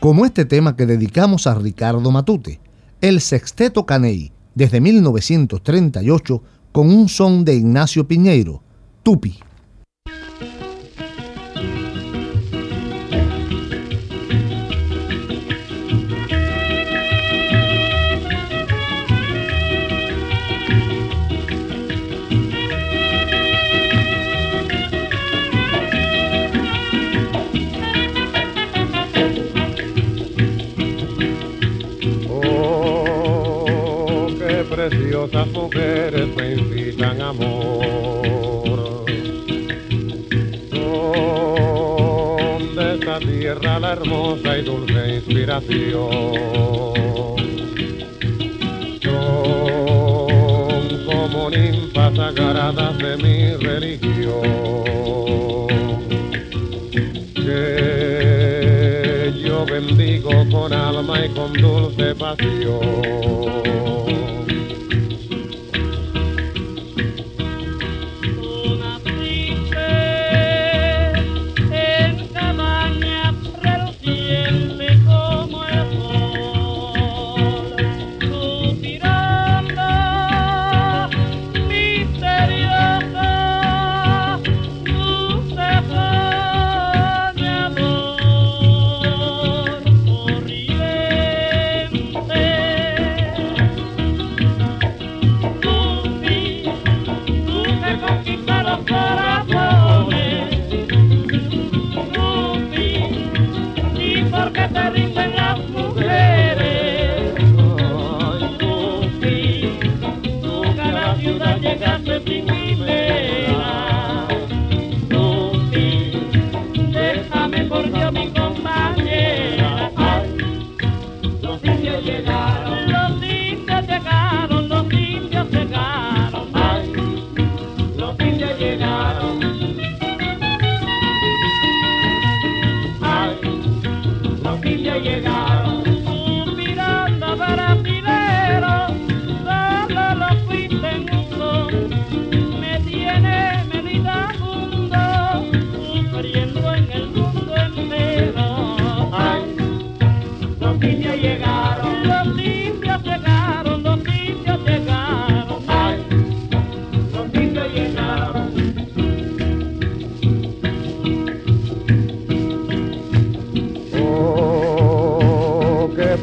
Como 0.04 0.26
este 0.26 0.44
tema 0.44 0.76
que 0.76 0.84
dedicamos 0.84 1.46
a 1.46 1.54
Ricardo 1.54 2.10
Matute, 2.10 2.60
el 3.00 3.22
Sexteto 3.22 3.86
Caney, 3.86 4.32
desde 4.54 4.78
1938, 4.78 6.42
con 6.72 6.90
un 6.90 7.08
son 7.08 7.42
de 7.46 7.54
Ignacio 7.54 8.06
Piñeiro, 8.06 8.62
Tupi. 9.02 9.38
Preciosas 35.26 35.52
mujeres 35.52 36.26
me 36.36 36.52
inspiran 36.52 37.20
amor. 37.20 39.04
Son 40.70 42.76
de 42.76 42.94
esta 42.94 43.18
tierra 43.20 43.78
la 43.78 43.92
hermosa 43.92 44.58
y 44.58 44.62
dulce 44.62 45.16
inspiración. 45.16 46.10
Son 49.02 50.88
como 51.06 51.50
ninfas 51.50 52.16
sagradas 52.16 52.98
de 52.98 53.16
mi 53.16 53.54
religión. 53.56 54.42
Que 57.34 59.32
yo 59.44 59.66
bendigo 59.66 60.30
con 60.50 60.72
alma 60.72 61.24
y 61.24 61.28
con 61.30 61.52
dulce 61.52 62.14
pasión. 62.14 64.23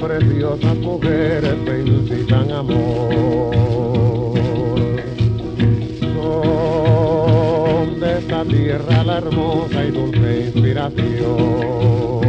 Deliciosas 0.08 0.78
mujeres 0.78 1.66
te 1.66 1.82
incitan 1.82 2.52
amor. 2.52 3.14
Son 6.00 8.00
de 8.00 8.18
esta 8.18 8.44
tierra 8.46 9.04
la 9.04 9.18
hermosa 9.18 9.86
y 9.86 9.92
dulce 9.92 10.46
inspiración. 10.48 12.22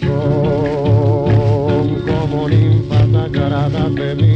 Son 0.00 2.02
como 2.06 2.48
ninfas 2.48 3.10
sagradas 3.12 3.94
de 3.94 4.14
mi 4.14 4.35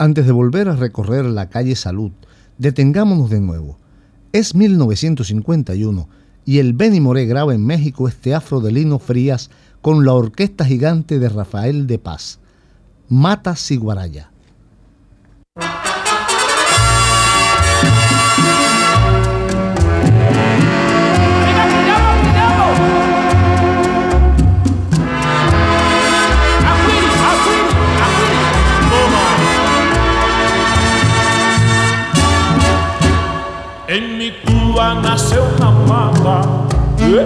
Antes 0.00 0.26
de 0.26 0.32
volver 0.32 0.68
a 0.68 0.76
recorrer 0.76 1.24
la 1.24 1.48
calle 1.48 1.74
Salud, 1.74 2.12
detengámonos 2.56 3.30
de 3.30 3.40
nuevo. 3.40 3.78
Es 4.32 4.54
1951 4.54 6.08
y 6.44 6.58
el 6.58 6.72
Benny 6.72 7.00
Moré 7.00 7.26
graba 7.26 7.52
en 7.52 7.66
México 7.66 8.06
este 8.06 8.32
afro 8.32 8.60
de 8.60 8.70
Lino 8.70 9.00
Frías 9.00 9.50
con 9.80 10.04
la 10.04 10.12
orquesta 10.12 10.64
gigante 10.64 11.18
de 11.18 11.28
Rafael 11.28 11.88
de 11.88 11.98
Paz, 11.98 12.38
Mata 13.08 13.56
Siguaraya. 13.56 14.30
Mi 34.78 34.84
Cuba 34.84 34.94
nace 34.94 35.36
una 35.40 35.70
mata 35.70 36.42
eh, 37.00 37.24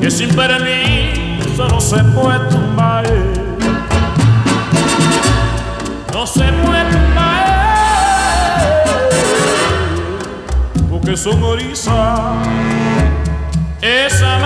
que 0.00 0.10
sin 0.10 0.34
permiso 0.34 1.68
no 1.68 1.80
se 1.80 2.02
puede 2.02 2.38
tumbar. 2.48 3.04
No 6.14 6.26
se 6.26 6.44
puede 6.44 6.84
tumbar 6.90 7.44
porque 10.90 11.16
son. 11.16 11.42
Esa 13.82 14.38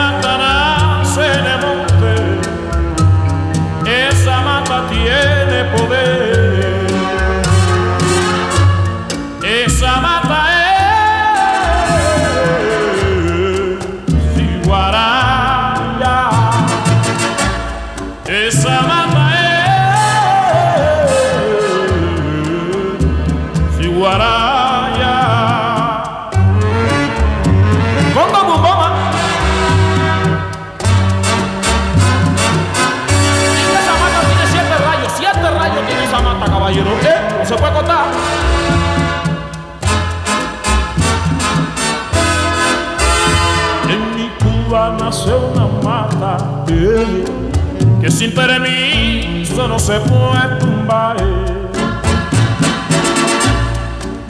se 49.86 50.00
puede 50.00 50.56
tumbar. 50.58 51.16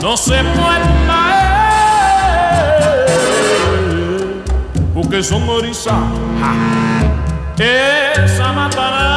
No 0.03 0.15
se 0.19 0.35
puede 0.35 0.81
tumbar. 0.85 1.33
Porque 4.93 5.23
son 5.23 5.49
orizas. 5.49 5.95
ja. 6.41 8.23
Esa 8.23 8.53
mata 8.53 9.16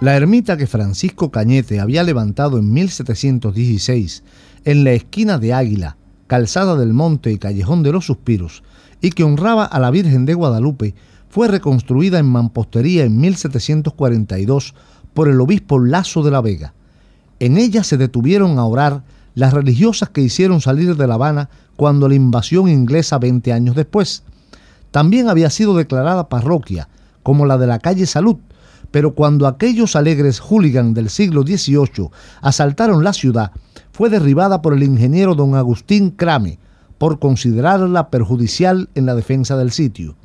La 0.00 0.16
ermita 0.16 0.56
que 0.56 0.66
Francisco 0.66 1.30
Cañete 1.30 1.78
había 1.78 2.02
levantado 2.02 2.56
en 2.58 2.72
1716 2.72 4.22
en 4.64 4.82
la 4.82 4.92
esquina 4.92 5.36
de 5.36 5.52
Águila, 5.52 5.98
Calzada 6.26 6.74
del 6.76 6.94
Monte 6.94 7.32
y 7.32 7.38
Callejón 7.38 7.82
de 7.82 7.92
los 7.92 8.06
Suspiros, 8.06 8.62
y 9.02 9.10
que 9.10 9.24
honraba 9.24 9.66
a 9.66 9.78
la 9.78 9.90
Virgen 9.90 10.24
de 10.24 10.32
Guadalupe, 10.32 10.94
fue 11.28 11.48
reconstruida 11.48 12.18
en 12.18 12.24
mampostería 12.24 13.04
en 13.04 13.20
1742 13.20 14.74
por 15.12 15.28
el 15.28 15.38
obispo 15.38 15.78
Lazo 15.78 16.22
de 16.22 16.30
la 16.30 16.40
Vega. 16.40 16.72
En 17.38 17.58
ella 17.58 17.84
se 17.84 17.98
detuvieron 17.98 18.58
a 18.58 18.64
orar 18.64 19.02
las 19.34 19.52
religiosas 19.52 20.08
que 20.08 20.22
hicieron 20.22 20.62
salir 20.62 20.96
de 20.96 21.06
La 21.06 21.14
Habana 21.14 21.50
cuando 21.76 22.08
la 22.08 22.14
invasión 22.14 22.68
inglesa 22.68 23.18
20 23.18 23.52
años 23.52 23.76
después. 23.76 24.22
También 24.92 25.28
había 25.28 25.50
sido 25.50 25.76
declarada 25.76 26.30
parroquia, 26.30 26.88
como 27.22 27.44
la 27.44 27.58
de 27.58 27.66
la 27.66 27.78
calle 27.80 28.06
Salud, 28.06 28.38
pero 28.90 29.14
cuando 29.14 29.46
aquellos 29.46 29.96
alegres 29.96 30.40
hooligans 30.40 30.94
del 30.94 31.10
siglo 31.10 31.42
XVIII 31.42 32.10
asaltaron 32.40 33.04
la 33.04 33.12
ciudad, 33.12 33.52
fue 33.92 34.10
derribada 34.10 34.62
por 34.62 34.74
el 34.74 34.82
ingeniero 34.82 35.34
don 35.34 35.54
Agustín 35.54 36.10
Crame 36.10 36.58
por 36.98 37.18
considerarla 37.18 38.10
perjudicial 38.10 38.88
en 38.94 39.06
la 39.06 39.14
defensa 39.14 39.56
del 39.56 39.70
sitio. 39.70 40.16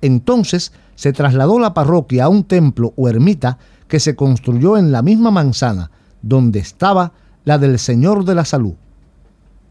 Entonces 0.00 0.72
se 0.94 1.12
trasladó 1.12 1.58
la 1.58 1.74
parroquia 1.74 2.24
a 2.24 2.28
un 2.28 2.44
templo 2.44 2.92
o 2.96 3.08
ermita 3.08 3.58
que 3.88 4.00
se 4.00 4.14
construyó 4.14 4.76
en 4.76 4.92
la 4.92 5.02
misma 5.02 5.30
manzana 5.30 5.90
donde 6.22 6.60
estaba 6.60 7.12
la 7.44 7.58
del 7.58 7.78
Señor 7.78 8.24
de 8.24 8.34
la 8.34 8.44
Salud. 8.44 8.74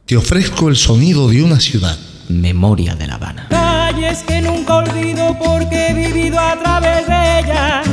Te 0.06 0.18
ofrezco 0.18 0.68
el 0.70 0.76
sonido 0.76 1.30
de 1.30 1.44
una 1.44 1.60
ciudad. 1.60 1.98
Memoria 2.28 2.96
de 2.96 3.08
La 3.08 3.16
Habana. 3.16 3.48
Calles 3.50 4.24
que 4.24 4.42
nunca 4.42 4.76
olvido 4.76 5.38
porque 5.38 5.88
he 5.88 5.94
vivido 5.94 6.40
a 6.40 6.58
través 6.60 7.08
de 7.08 7.40
ellas. 7.40 7.91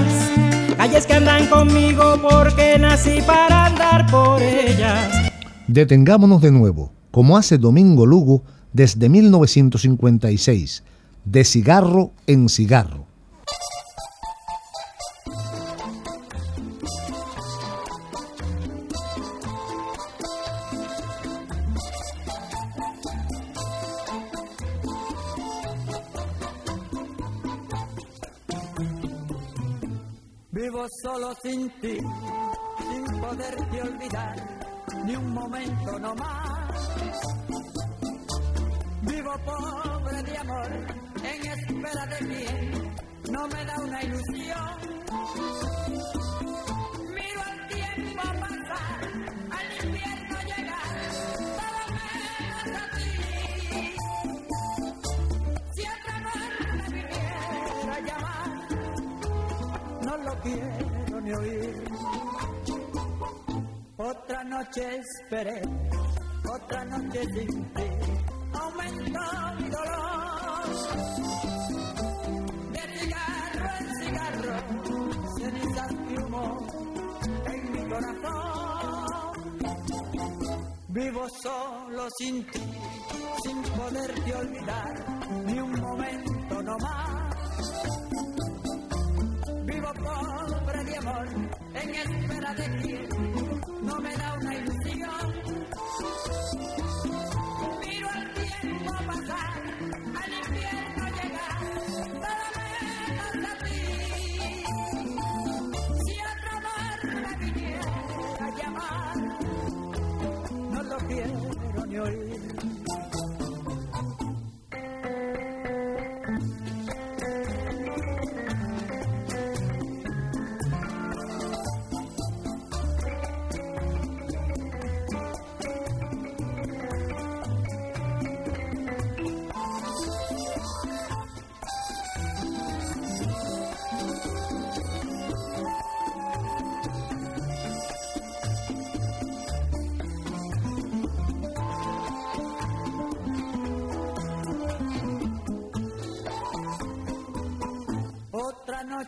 Calles 0.88 1.06
que 1.06 1.12
andan 1.12 1.46
conmigo 1.48 2.18
porque 2.22 2.78
nací 2.78 3.20
para 3.20 3.66
andar 3.66 4.10
por 4.10 4.40
ellas. 4.40 5.30
Detengámonos 5.66 6.40
de 6.40 6.50
nuevo, 6.50 6.92
como 7.10 7.36
hace 7.36 7.58
Domingo 7.58 8.06
Lugo 8.06 8.42
desde 8.72 9.10
1956, 9.10 10.82
de 11.26 11.44
cigarro 11.44 12.12
en 12.26 12.48
cigarro. 12.48 13.07
Vivo 30.60 30.88
solo 31.00 31.32
sin 31.40 31.70
ti, 31.80 31.98
sin 32.78 33.20
poderte 33.20 33.80
olvidar, 33.80 34.36
ni 35.04 35.14
un 35.14 35.32
momento 35.32 35.98
no 36.00 36.12
más. 36.16 36.72
Vivo 39.02 39.34
pobre 39.46 40.20
de 40.24 40.36
amor, 40.36 40.68
en 41.22 41.46
espera 41.46 42.06
de 42.06 42.18
quien 42.26 42.92
no 43.30 43.46
me 43.46 43.64
da 43.64 43.76
una 43.84 44.02
ilusión. 44.02 44.98
Quiero 60.42 61.20
ni 61.20 61.32
oír. 61.32 61.84
Otra 63.96 64.44
noche 64.44 64.96
esperé, 64.96 65.60
otra 66.48 66.84
noche 66.84 67.24
sin 67.34 67.64
ti, 67.74 67.88
aumentó 68.52 69.20
mi 69.58 69.68
dolor. 69.68 70.64
De 72.72 72.80
cigarro 72.98 73.68
en 73.80 73.86
cigarro, 74.00 74.54
cenizas 75.38 75.92
y 75.92 76.18
humo 76.22 76.44
en 77.46 77.72
mi 77.72 77.88
corazón. 77.88 79.06
Vivo 80.88 81.28
solo 81.42 82.08
sin 82.18 82.46
ti, 82.46 82.62
sin 83.42 83.62
poderte 83.62 84.34
olvidar, 84.34 84.94
ni 85.44 85.58
un 85.58 85.72
momento 85.80 86.62
no 86.62 86.76
más. 86.78 87.27
Pobre 90.08 90.84
de 90.84 90.96
amor, 90.96 91.26
en 91.74 91.94
espera 91.94 92.54
de 92.54 92.66
quien 92.80 93.17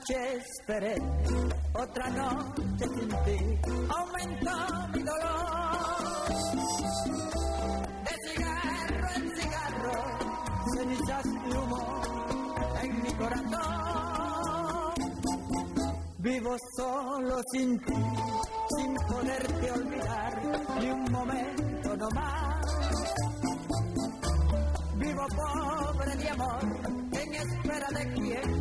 noche 0.00 0.36
esperé, 0.36 0.94
otra 1.74 2.08
noche 2.10 2.86
sin 2.96 3.08
ti, 3.08 3.38
aumentó 3.88 4.88
mi 4.94 5.02
dolor. 5.02 6.24
De 8.04 8.14
cigarro 8.24 9.08
en 9.16 9.36
cigarro, 9.36 9.98
cenizas 10.74 11.26
y 11.26 11.56
humo 11.56 12.02
en 12.82 13.02
mi 13.02 13.12
corazón. 13.14 14.94
Vivo 16.18 16.56
solo 16.76 17.42
sin 17.52 17.78
ti, 17.80 17.94
sin 18.76 18.94
poderte 18.94 19.70
olvidar, 19.70 20.42
ni 20.80 20.90
un 20.90 21.12
momento 21.12 21.96
no 21.96 22.08
más. 22.10 22.66
Vivo 24.96 25.26
pobre 25.36 26.16
de 26.16 26.28
amor, 26.30 26.64
en 27.12 27.34
espera 27.34 27.88
de 27.90 28.12
quien 28.14 28.59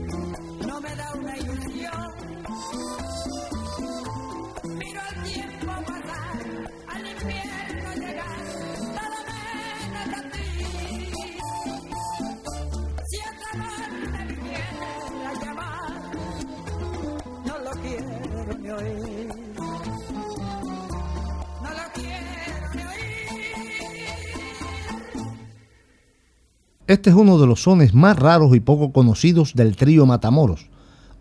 Este 26.90 27.12
es 27.12 27.16
uno 27.16 27.38
de 27.38 27.46
los 27.46 27.62
sones 27.62 27.94
más 27.94 28.18
raros 28.18 28.56
y 28.56 28.62
poco 28.62 28.92
conocidos 28.92 29.54
del 29.54 29.76
trío 29.76 30.08
Matamoros. 30.08 30.72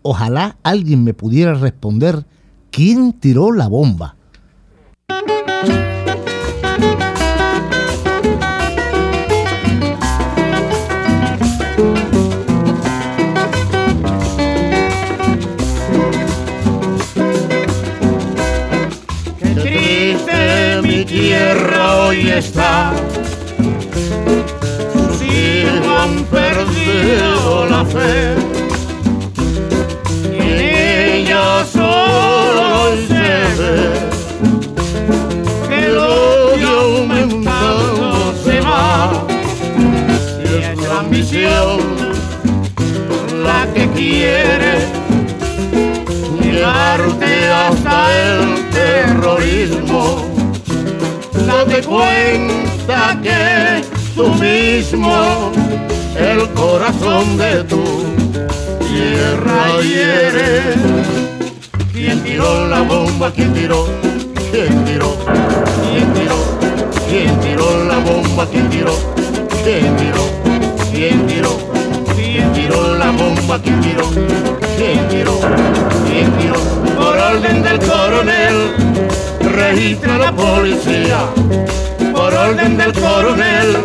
Ojalá 0.01 0.57
alguien 0.63 1.03
me 1.03 1.13
pudiera 1.13 1.53
responder 1.53 2.25
quién 2.71 3.13
tiró 3.13 3.51
la 3.51 3.67
bomba. 3.67 4.15
Qué 19.37 19.49
triste 19.53 20.81
mi 20.81 21.05
tierra 21.05 22.07
hoy 22.07 22.27
está. 22.31 22.95
Han 26.01 26.23
perdido 26.25 27.65
la 27.69 27.83
fe. 27.83 28.35
Y 30.31 30.39
en 30.39 30.59
ella 30.59 31.65
solo 31.71 32.95
se 33.07 33.29
ve 33.59 33.77
que 35.67 35.85
el 35.87 35.97
odio 35.97 36.69
aumentando 36.69 38.33
se 38.43 38.61
va. 38.61 39.11
Y 40.43 40.63
es 40.63 40.87
la 40.87 40.99
ambición 40.99 41.79
la 43.43 43.67
que 43.73 43.89
quiere 43.89 44.73
llevarte 46.41 47.47
hasta 47.47 47.97
el 48.21 48.69
terrorismo. 48.69 50.25
Date 51.45 51.81
cuenta 51.83 53.19
que 53.21 53.83
tú 54.15 54.27
mismo, 54.35 55.48
el 56.19 56.49
corazón 56.49 57.37
de 57.37 57.63
tu 57.63 57.83
tierra 58.87 59.81
hiere. 59.81 60.73
¿Quién 61.93 62.21
tiró 62.23 62.67
la 62.67 62.81
bomba? 62.81 63.31
¿Quién 63.31 63.53
tiró? 63.53 63.87
¿Quién 64.51 64.85
tiró? 64.85 65.15
¿Quién 65.81 66.13
tiró? 66.13 66.35
¿Quién 67.09 67.39
tiró 67.39 67.83
la 67.85 67.97
bomba? 67.99 68.45
¿Quién 68.47 68.69
tiró? 68.69 68.93
¿Quién 69.63 69.95
tiró? 69.95 70.23
¿Quién 70.91 71.27
tiró? 71.27 71.57
¿Quién 72.15 72.53
tiró 72.53 72.95
la 72.95 73.11
bomba? 73.11 73.59
¿Quién 73.61 73.79
tiró? 73.81 74.03
¿Quién 74.77 75.07
tiró? 75.07 75.39
¿Quién 76.05 76.31
tiró? 76.37 76.55
Por 76.97 77.17
orden 77.17 77.63
del 77.63 77.79
coronel, 77.79 78.73
registra 79.55 80.17
la 80.17 80.31
policía. 80.33 81.19
Por 82.13 82.33
orden 82.33 82.77
del 82.77 82.93
coronel 82.93 83.77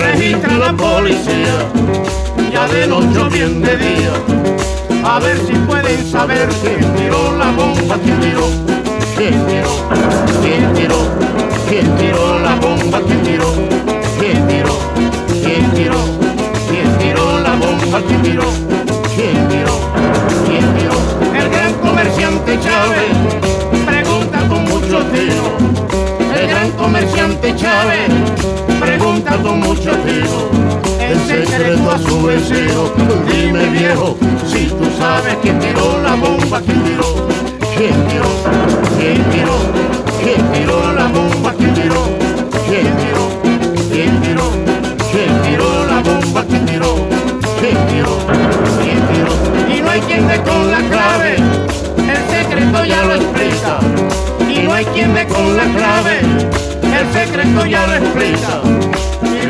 registra 0.00 0.58
la 0.58 0.72
policía, 0.72 1.56
ya 2.52 2.66
de 2.68 2.86
noche 2.86 3.20
bien 3.32 3.62
de 3.62 3.76
día, 3.76 4.12
a 5.04 5.18
ver 5.20 5.38
si 5.46 5.52
pueden 5.68 6.10
saber 6.10 6.48
quién 6.62 6.80
tiró 6.94 7.36
la 7.36 7.50
bomba, 7.52 7.96
quién 8.02 8.20
tiró, 8.20 8.46
quién 9.16 9.46
tiró, 9.46 9.70
quién 10.42 10.72
tiró, 10.74 10.98
quién 11.68 11.96
tiró 11.96 12.38
la 12.38 12.54
bomba, 12.56 13.00
quién 13.06 13.22
tiró, 13.22 13.52
quién 14.18 14.48
tiró, 14.48 14.78
quién 15.42 15.70
tiró, 15.72 16.00
quién 16.70 16.98
tiró 16.98 17.40
la 17.40 17.54
bomba, 17.56 18.00
quién 18.06 18.22
tiró, 18.22 18.44
quién 19.14 19.48
tiró, 19.48 19.74
quién 20.46 20.74
tiró, 20.76 20.96
el 21.42 21.50
gran 21.50 21.74
comerciante 21.74 22.58
Chávez 22.60 23.40
pregunta 23.86 24.38
con 24.48 24.64
mucho 24.64 25.04
tiro. 25.12 25.80
El 26.34 26.48
gran 26.48 26.70
comerciante 26.72 27.54
Chávez 27.56 28.08
pregunta 28.80 29.09
con 29.38 29.60
mucho 29.60 29.90
tiro. 30.04 30.50
El 31.00 31.18
secreto 31.26 31.90
a 31.90 31.98
su 31.98 32.22
vecino. 32.22 32.90
Dime 33.30 33.66
viejo, 33.70 34.16
si 34.46 34.66
tú 34.66 34.84
sabes 34.98 35.36
quién 35.42 35.58
tiró 35.58 36.00
la 36.02 36.14
bomba, 36.14 36.60
quién 36.60 36.82
tiró, 36.84 37.28
quién 37.76 37.94
tiró, 38.08 38.30
quién 38.98 39.24
tiró, 39.30 39.56
quién 40.22 40.52
tiró 40.52 40.92
la 40.92 41.06
bomba, 41.08 41.54
quién 41.56 41.74
tiró, 41.74 42.02
quién 42.68 42.96
tiró, 42.96 43.28
quién 43.90 44.20
tiró, 44.20 44.50
quién 45.12 45.42
tiró 45.42 45.86
la 45.86 46.00
bomba, 46.00 46.44
quién 46.44 46.66
tiró, 46.66 46.94
quién 47.60 47.86
tiró, 47.88 48.18
quién 48.82 49.00
tiró. 49.12 49.74
Y 49.74 49.80
no 49.80 49.90
hay 49.90 50.00
quien 50.00 50.26
dé 50.28 50.40
con 50.42 50.70
la 50.70 50.78
clave 50.88 51.36
el 52.10 52.28
secreto 52.28 52.84
ya 52.84 53.04
lo 53.04 53.14
explica. 53.14 53.78
Y 54.48 54.62
no 54.62 54.72
hay 54.72 54.84
quien 54.86 55.14
dé 55.14 55.26
con 55.26 55.56
la 55.56 55.64
clave, 55.64 56.20
el 56.20 57.12
secreto 57.12 57.66
ya 57.66 57.86
lo 57.86 57.94
explica. 57.94 58.60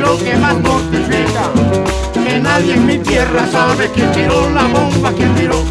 Lo 0.00 0.18
que 0.18 0.36
más 0.36 0.58
mortifica, 0.60 1.52
que 2.12 2.40
nadie 2.40 2.74
en 2.74 2.86
mi 2.86 2.98
tierra 2.98 3.46
sabe 3.50 3.90
quién 3.94 4.10
tiró 4.12 4.50
la 4.50 4.66
bomba, 4.66 5.12
quién 5.12 5.34
tiró, 5.34 5.62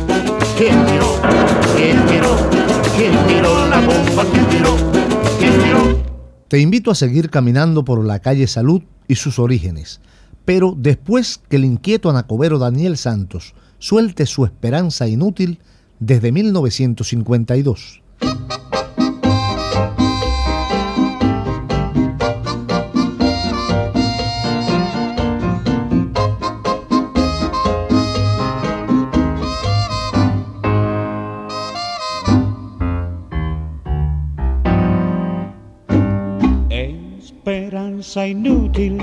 quién 0.58 0.86
tiró, 0.86 1.20
quién 1.76 2.06
tiró, 2.06 2.36
quién 2.96 3.28
tiró 3.28 3.68
la 3.68 3.80
bomba, 3.80 4.26
quién 4.32 4.46
tiró, 4.50 4.76
quién 5.40 5.60
tiró. 5.64 6.00
Te 6.48 6.60
invito 6.60 6.92
a 6.92 6.96
seguir 6.96 7.30
caminando 7.30 7.84
por 7.84 8.06
la 8.06 8.20
calle 8.20 8.48
Salud 8.48 8.84
y 9.08 9.16
sus 9.16 9.40
orígenes, 9.40 10.00
pero 10.46 10.76
después 10.78 11.42
que 11.50 11.56
el 11.56 11.66
inquieto 11.66 12.10
anacobero 12.10 12.60
Daniel 12.60 12.98
Santos 12.98 13.56
suelte 13.80 14.26
su 14.26 14.46
esperanza 14.46 15.08
inútil 15.08 15.60
desde 16.00 16.32
1952. 16.32 18.02
Inútil, 38.28 38.98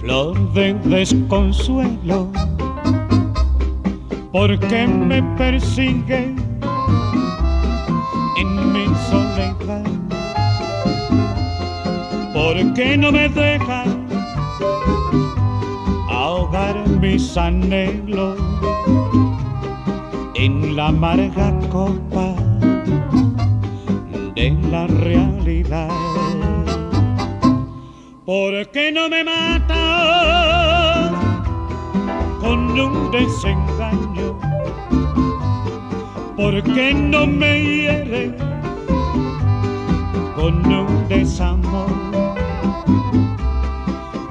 flor 0.00 0.52
de 0.54 0.74
desconsuelo, 0.84 2.30
porque 4.32 4.86
me 4.86 5.22
persigue 5.36 6.34
en 8.38 8.72
mi 8.72 8.86
soledad, 9.10 9.84
porque 12.32 12.96
no 12.96 13.12
me 13.12 13.28
deja 13.28 13.84
ahogar 16.08 16.88
mis 17.00 17.36
anhelos 17.36 18.38
en 20.34 20.74
la 20.74 20.88
amarga 20.88 21.52
copa 21.70 22.34
de 24.34 24.50
la 24.70 24.86
realidad. 24.86 25.90
¿Por 28.24 28.70
qué 28.70 28.90
no 28.90 29.10
me 29.10 29.22
mata 29.22 31.10
con 32.40 32.80
un 32.80 33.10
desengaño? 33.10 34.38
¿Por 36.34 36.62
qué 36.62 36.94
no 36.94 37.26
me 37.26 37.62
hiere 37.62 38.34
con 40.36 40.64
un 40.64 41.06
desamor? 41.06 41.92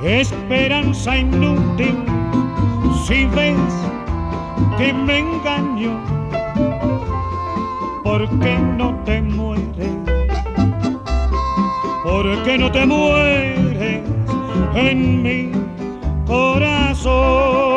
Esperanza 0.04 1.16
inútil, 1.16 1.96
si 3.06 3.26
ves 3.26 3.74
que 4.80 4.92
me 4.92 5.20
engaño, 5.20 6.04
¿por 8.04 8.28
qué 8.40 8.58
no 8.58 8.96
te 9.06 9.22
mueres? 9.22 9.92
¿Por 12.04 12.44
qué 12.44 12.58
no 12.58 12.72
te 12.72 12.86
mueres 12.88 13.63
en 14.76 15.22
mi 15.22 15.52
corazón? 16.26 17.74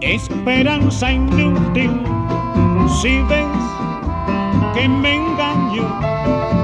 Esperanza 0.00 1.12
inútil, 1.12 1.90
si 3.00 3.18
ves 3.28 3.46
que 4.74 4.88
me 4.88 5.16
engaño, 5.16 6.55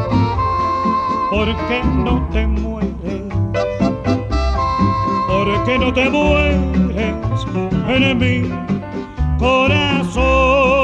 ¿por 1.33 1.47
qué 1.47 1.81
no 2.05 2.29
te 2.31 2.47
mueres? 2.47 3.23
¿Por 5.27 5.65
qué 5.65 5.79
no 5.79 5.91
te 5.91 6.11
mueres 6.11 6.61
en 7.89 8.19
mi 8.19 8.51
corazón? 9.39 10.82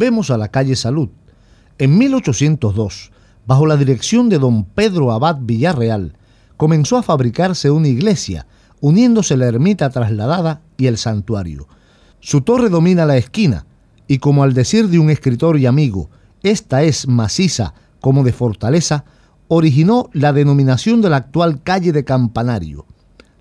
Volvemos 0.00 0.30
a 0.30 0.38
la 0.38 0.48
calle 0.48 0.76
Salud. 0.76 1.10
En 1.76 1.98
1802, 1.98 3.12
bajo 3.46 3.66
la 3.66 3.76
dirección 3.76 4.30
de 4.30 4.38
don 4.38 4.64
Pedro 4.64 5.12
Abad 5.12 5.40
Villarreal, 5.42 6.16
comenzó 6.56 6.96
a 6.96 7.02
fabricarse 7.02 7.70
una 7.70 7.88
iglesia, 7.88 8.46
uniéndose 8.80 9.36
la 9.36 9.46
ermita 9.46 9.90
trasladada 9.90 10.62
y 10.78 10.86
el 10.86 10.96
santuario. 10.96 11.68
Su 12.18 12.40
torre 12.40 12.70
domina 12.70 13.04
la 13.04 13.18
esquina, 13.18 13.66
y 14.08 14.20
como 14.20 14.42
al 14.42 14.54
decir 14.54 14.88
de 14.88 14.98
un 14.98 15.10
escritor 15.10 15.58
y 15.58 15.66
amigo, 15.66 16.08
esta 16.42 16.82
es 16.82 17.06
maciza 17.06 17.74
como 18.00 18.24
de 18.24 18.32
fortaleza, 18.32 19.04
originó 19.48 20.08
la 20.14 20.32
denominación 20.32 21.02
de 21.02 21.10
la 21.10 21.18
actual 21.18 21.62
calle 21.62 21.92
de 21.92 22.04
Campanario. 22.04 22.86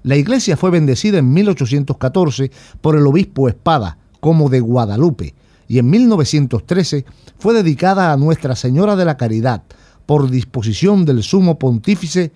La 0.04 0.18
iglesia 0.18 0.58
fue 0.58 0.72
bendecida 0.72 1.20
en 1.20 1.32
1814 1.32 2.52
por 2.82 2.98
el 2.98 3.08
obispo 3.08 3.48
Espada 3.48 3.98
como 4.20 4.50
de 4.50 4.60
Guadalupe 4.60 5.36
y 5.70 5.78
en 5.78 5.90
1913 5.90 7.06
fue 7.38 7.54
dedicada 7.54 8.12
a 8.12 8.18
Nuestra 8.18 8.56
Señora 8.56 8.98
de 8.98 9.06
la 9.06 9.16
Caridad 9.16 9.64
por 10.06 10.30
disposición 10.30 11.06
del 11.06 11.22
sumo 11.22 11.60
pontífice 11.60 12.32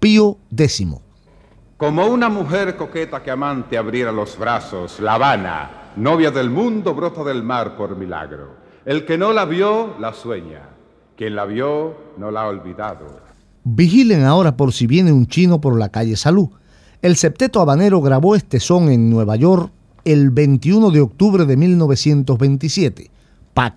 Pío 0.00 0.38
X. 0.50 0.86
Como 1.76 2.06
una 2.06 2.30
mujer 2.30 2.76
coqueta 2.76 3.22
que 3.22 3.30
amante 3.30 3.76
abriera 3.76 4.10
los 4.10 4.38
brazos, 4.38 4.98
La 5.00 5.14
Habana, 5.14 5.92
novia 5.96 6.30
del 6.30 6.48
mundo, 6.48 6.94
brota 6.94 7.22
del 7.22 7.42
mar 7.42 7.76
por 7.76 7.94
milagro. 7.94 8.56
El 8.86 9.04
que 9.04 9.18
no 9.18 9.34
la 9.34 9.44
vio, 9.44 9.94
la 10.00 10.14
sueña. 10.14 10.62
Quien 11.14 11.36
la 11.36 11.44
vio, 11.44 11.94
no 12.16 12.30
la 12.30 12.42
ha 12.42 12.48
olvidado. 12.48 13.20
Vigilen 13.64 14.24
ahora 14.24 14.56
por 14.56 14.72
si 14.72 14.86
viene 14.86 15.12
un 15.12 15.26
chino 15.26 15.60
por 15.60 15.78
la 15.78 15.90
calle 15.90 16.16
Salud. 16.16 16.48
El 17.02 17.16
septeto 17.16 17.60
habanero 17.60 18.00
grabó 18.00 18.34
este 18.34 18.60
son 18.60 18.88
en 18.88 19.10
Nueva 19.10 19.36
York 19.36 19.72
el 20.08 20.30
21 20.30 20.90
de 20.90 21.00
octubre 21.02 21.44
de 21.44 21.56
1927. 21.56 23.10
Pa 23.52 23.76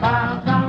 bye, 0.00 0.42
bye. 0.46 0.59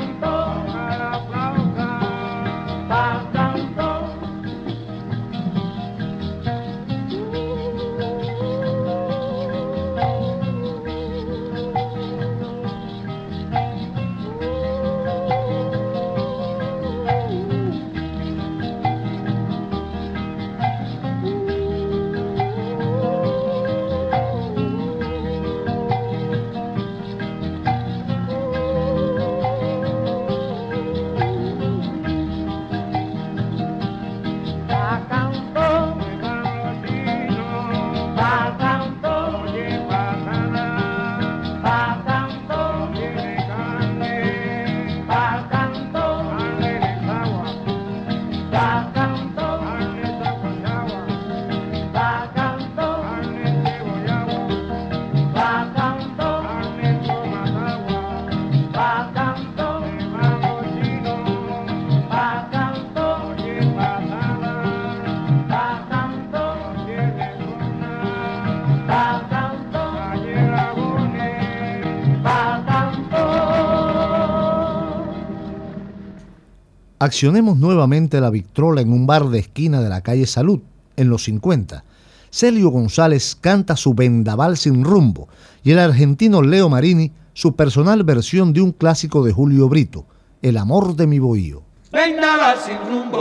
Accionemos 77.12 77.58
nuevamente 77.58 78.22
la 78.22 78.30
Victrola 78.30 78.80
en 78.80 78.94
un 78.94 79.06
bar 79.06 79.28
de 79.28 79.40
esquina 79.40 79.82
de 79.82 79.90
la 79.90 80.00
calle 80.00 80.26
Salud, 80.26 80.62
en 80.96 81.10
los 81.10 81.26
50. 81.26 81.84
Celio 82.30 82.70
González 82.70 83.36
canta 83.36 83.76
su 83.76 83.94
Vendaval 83.94 84.56
sin 84.56 84.86
rumbo 84.86 85.28
y 85.62 85.72
el 85.72 85.80
argentino 85.80 86.42
Leo 86.42 86.70
Marini 86.70 87.12
su 87.34 87.58
personal 87.58 88.06
versión 88.06 88.54
de 88.54 88.62
un 88.62 88.72
clásico 88.72 89.26
de 89.26 89.34
Julio 89.34 89.68
Brito, 89.68 90.06
El 90.42 90.56
amor 90.56 90.96
de 90.96 91.06
mi 91.06 91.20
bohío. 91.20 91.64
Vendaval 91.92 92.58
sin 92.66 92.78
rumbo, 92.90 93.20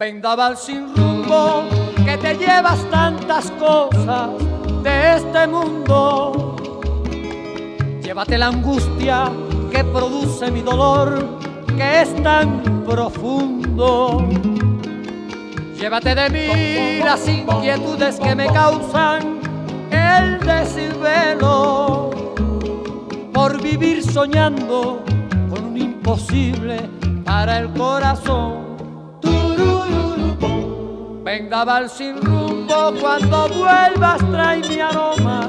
vendaval 0.00 0.56
sin 0.56 0.86
rumbo, 0.96 1.64
que 2.02 2.16
te 2.16 2.34
llevas 2.38 2.82
tantas 2.90 3.50
cosas 3.50 4.30
de 4.82 5.16
este 5.16 5.46
mundo. 5.46 6.56
Llévate 8.02 8.38
la 8.38 8.46
angustia 8.46 9.30
que 9.70 9.84
produce 9.84 10.50
mi 10.50 10.62
dolor, 10.62 11.38
que 11.76 12.02
es 12.02 12.22
tan 12.22 12.62
profundo. 12.84 14.26
Llévate 15.78 16.14
de 16.14 16.30
mí 16.30 16.98
las 17.04 17.28
inquietudes 17.28 18.18
que 18.18 18.34
me 18.34 18.46
causan 18.46 19.40
el 19.90 20.40
desvelo 20.40 22.10
por 23.32 23.60
vivir 23.62 24.02
soñando 24.02 25.04
con 25.50 25.64
un 25.64 25.76
imposible 25.76 26.88
para 27.24 27.58
el 27.58 27.72
corazón. 27.74 28.64
Vendaval 31.22 31.90
sin 31.90 32.20
rumbo, 32.22 32.92
cuando 33.00 33.48
vuelvas 33.48 34.18
trae 34.30 34.60
mi 34.68 34.80
aromas 34.80 35.48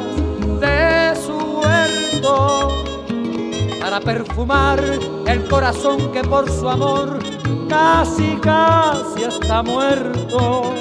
de 0.60 1.16
su 1.16 1.38
huerto 1.62 2.87
para 3.90 4.02
perfumar 4.02 4.84
el 5.28 5.46
corazón 5.46 6.12
que 6.12 6.22
por 6.22 6.52
su 6.52 6.68
amor 6.68 7.20
casi 7.70 8.36
casi 8.42 9.24
está 9.24 9.64
muerto. 9.64 10.74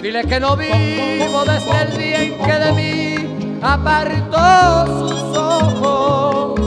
Dile 0.00 0.24
que 0.24 0.40
no 0.40 0.56
vivo 0.56 1.44
desde 1.44 1.82
el 1.82 1.98
día 1.98 2.22
en 2.22 2.38
que 2.38 2.52
de 2.52 2.72
mí 2.72 3.58
apartó 3.60 5.06
sus 5.06 5.36
ojos. 5.36 6.60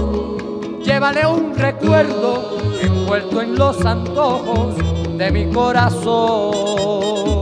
Llévale 0.85 1.25
un 1.25 1.55
recuerdo 1.55 2.59
envuelto 2.79 3.41
en 3.41 3.55
los 3.55 3.83
antojos 3.83 4.75
de 5.17 5.31
mi 5.31 5.51
corazón. 5.51 7.36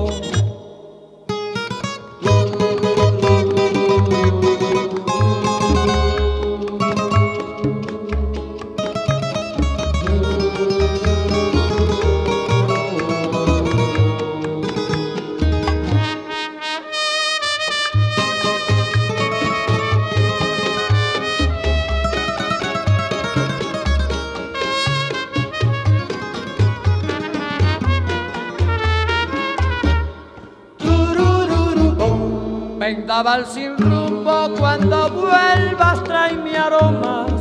Vendaval 33.15 33.45
sin 33.45 33.77
rumbo, 33.77 34.49
cuando 34.59 35.09
vuelvas 35.09 36.03
tráeme 36.03 36.57
aromas 36.57 37.31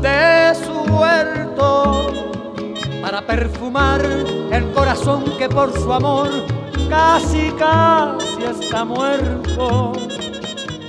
de 0.00 0.54
su 0.54 0.82
huerto 0.94 2.12
para 3.02 3.22
perfumar 3.22 4.02
el 4.04 4.70
corazón 4.72 5.24
que 5.36 5.48
por 5.48 5.72
su 5.72 5.92
amor 5.92 6.30
casi 6.88 7.50
casi 7.58 8.44
está 8.44 8.84
muerto. 8.84 9.94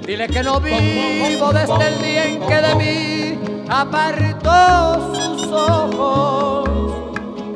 Dile 0.05 0.27
que 0.27 0.43
no 0.43 0.59
vivo 0.59 1.51
desde 1.51 1.87
el 1.87 1.99
día 1.99 2.25
en 2.25 2.39
que 2.41 2.61
de 2.61 2.75
mí 2.75 3.65
apartó 3.69 5.15
sus 5.15 5.51
ojos. 5.51 6.69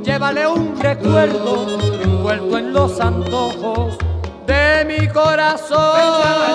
Llévale 0.03 0.47
un 0.47 0.75
recuerdo 0.79 1.77
envuelto 2.01 2.57
en 2.57 2.73
los 2.73 2.99
antojos 2.99 3.99
de 4.45 4.85
mi 4.85 5.07
corazón. 5.07 6.51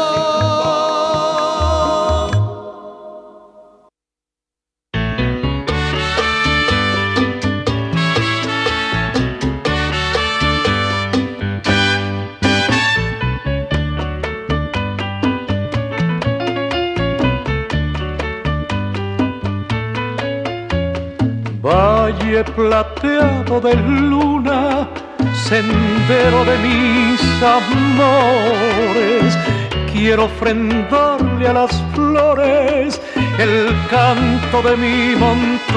Valle 21.63 22.45
plateado 22.45 23.61
de 23.61 23.75
luna, 23.75 24.89
sendero 25.49 26.45
de 26.45 26.59
mis 26.59 27.21
amores. 27.43 29.39
Quiero 29.93 30.25
ofrendarle 30.25 31.47
a 31.49 31.53
las 31.53 31.71
flores 31.95 33.01
el 33.39 33.73
canto 33.89 34.63
de 34.63 34.77
mi 34.77 35.15
montura. 35.15 35.77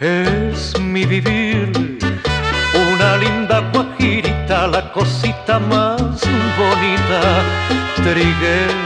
Es 0.00 0.78
mi 0.80 1.04
vivir 1.04 1.72
una 2.74 3.16
linda 3.16 3.60
guajirita, 3.72 4.66
la 4.66 4.92
cosita 4.92 5.58
más 5.60 6.20
bonita, 6.58 7.20
trigueña. 8.02 8.84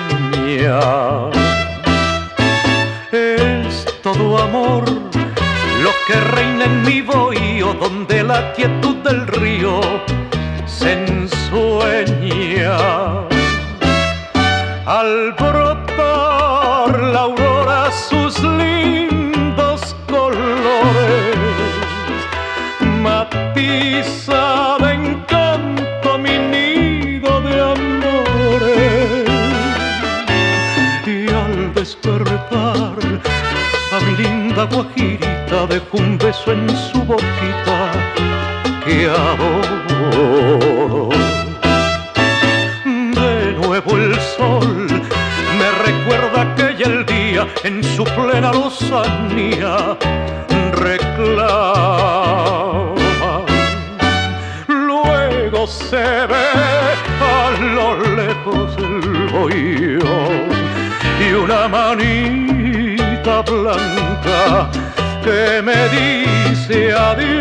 La 8.38 8.52
quietud 8.52 8.96
del 9.08 9.26
río 9.26 9.80
se 10.66 10.92
ensueña. 10.92 12.76
Al 14.86 15.32
brotar 15.40 16.90
la 17.14 17.22
aurora 17.30 17.90
sus 17.90 18.34
lindos 18.62 19.80
colores, 20.08 21.36
matiza 23.08 24.44
de 24.82 24.90
encanto 25.02 26.08
mi 26.24 26.36
nido 26.54 27.32
de 27.46 27.54
amores. 27.74 29.28
Y 31.14 31.18
al 31.42 31.74
despertar 31.74 32.96
a 33.94 33.96
mi 34.04 34.12
linda 34.22 34.62
guajirita 34.72 35.58
dejo 35.68 35.96
un 36.04 36.18
beso 36.18 36.52
en 36.52 36.68
su 36.88 36.98
boquita 37.02 37.77
De 43.14 43.54
nuevo 43.62 43.96
el 43.96 44.14
sol 44.20 44.86
me 44.86 45.68
recuerda 45.86 46.42
aquella 46.42 46.84
el 46.84 47.06
día 47.06 47.48
en 47.64 47.82
su 47.82 48.04
plena 48.04 48.52
lozanía 48.52 49.96
reclama. 50.72 52.26
Luego 54.66 55.66
se 55.66 56.26
ve 56.26 56.48
a 57.22 57.50
lo 57.58 57.98
lejos 58.14 58.76
el 58.76 59.28
bohío 59.32 60.18
y 61.18 61.32
una 61.32 61.66
manita 61.66 63.40
blanca 63.40 64.68
que 65.24 65.62
me 65.62 65.88
dice 65.88 66.92
adiós. 66.92 67.37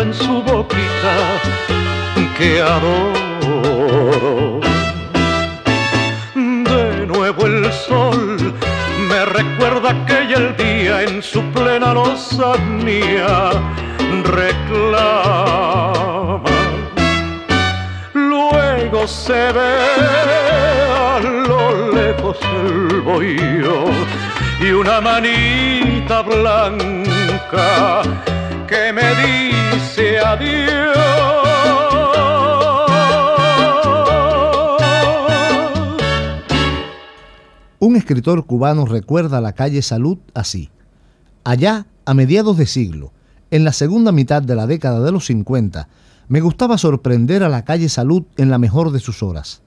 En 0.00 0.14
su 0.14 0.42
boquita 0.42 1.40
que 2.36 2.60
adoro. 2.60 4.60
De 6.34 7.06
nuevo 7.06 7.46
el 7.46 7.72
sol 7.72 8.52
me 9.08 9.24
recuerda 9.24 9.90
aquella 9.90 10.36
el 10.36 10.56
día 10.56 11.02
en 11.02 11.22
su 11.22 11.42
plena 11.50 11.94
lozanía 11.94 13.50
reclama. 14.24 16.42
Luego 18.14 19.06
se 19.06 19.52
ve 19.52 19.76
a 20.90 21.20
lo 21.20 21.92
lejos 21.92 22.38
el 22.42 23.00
bohío 23.00 23.84
y 24.60 24.70
una 24.70 25.00
manita 25.00 26.22
blanca 26.22 28.02
que 28.68 28.92
me 28.92 29.02
dice 29.24 30.18
adiós. 30.18 30.96
Un 37.80 37.96
escritor 37.96 38.44
cubano 38.44 38.84
recuerda 38.84 39.40
la 39.40 39.52
calle 39.52 39.82
Salud 39.82 40.18
así. 40.34 40.68
Allá, 41.44 41.86
a 42.04 42.12
mediados 42.12 42.56
de 42.58 42.66
siglo, 42.66 43.12
en 43.50 43.64
la 43.64 43.72
segunda 43.72 44.12
mitad 44.12 44.42
de 44.42 44.54
la 44.54 44.66
década 44.66 45.00
de 45.00 45.12
los 45.12 45.26
50, 45.26 45.88
me 46.28 46.40
gustaba 46.40 46.76
sorprender 46.76 47.42
a 47.42 47.48
la 47.48 47.64
calle 47.64 47.88
Salud 47.88 48.24
en 48.36 48.50
la 48.50 48.58
mejor 48.58 48.92
de 48.92 49.00
sus 49.00 49.22
horas. 49.22 49.62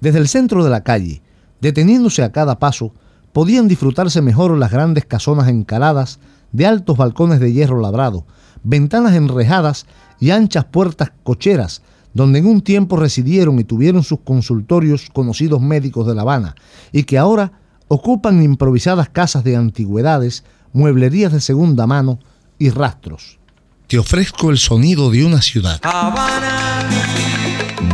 Desde 0.00 0.18
el 0.18 0.28
centro 0.28 0.64
de 0.64 0.70
la 0.70 0.82
calle, 0.82 1.20
deteniéndose 1.60 2.22
a 2.22 2.32
cada 2.32 2.58
paso, 2.58 2.94
podían 3.32 3.68
disfrutarse 3.68 4.22
mejor 4.22 4.56
las 4.56 4.70
grandes 4.70 5.04
casonas 5.04 5.48
encaladas 5.48 6.18
de 6.52 6.66
altos 6.66 6.96
balcones 6.96 7.40
de 7.40 7.52
hierro 7.52 7.80
labrado, 7.80 8.26
ventanas 8.62 9.14
enrejadas 9.14 9.86
y 10.20 10.30
anchas 10.30 10.64
puertas 10.66 11.12
cocheras, 11.22 11.82
donde 12.14 12.38
en 12.38 12.46
un 12.46 12.60
tiempo 12.60 12.96
residieron 12.96 13.58
y 13.58 13.64
tuvieron 13.64 14.02
sus 14.02 14.20
consultorios 14.20 15.08
conocidos 15.12 15.60
médicos 15.60 16.06
de 16.06 16.14
La 16.14 16.22
Habana, 16.22 16.54
y 16.92 17.04
que 17.04 17.18
ahora 17.18 17.52
ocupan 17.88 18.42
improvisadas 18.42 19.08
casas 19.08 19.44
de 19.44 19.56
antigüedades, 19.56 20.44
mueblerías 20.72 21.32
de 21.32 21.40
segunda 21.40 21.86
mano 21.86 22.18
y 22.58 22.70
rastros. 22.70 23.38
Te 23.86 23.98
ofrezco 23.98 24.50
el 24.50 24.58
sonido 24.58 25.10
de 25.10 25.24
una 25.24 25.42
ciudad. 25.42 25.80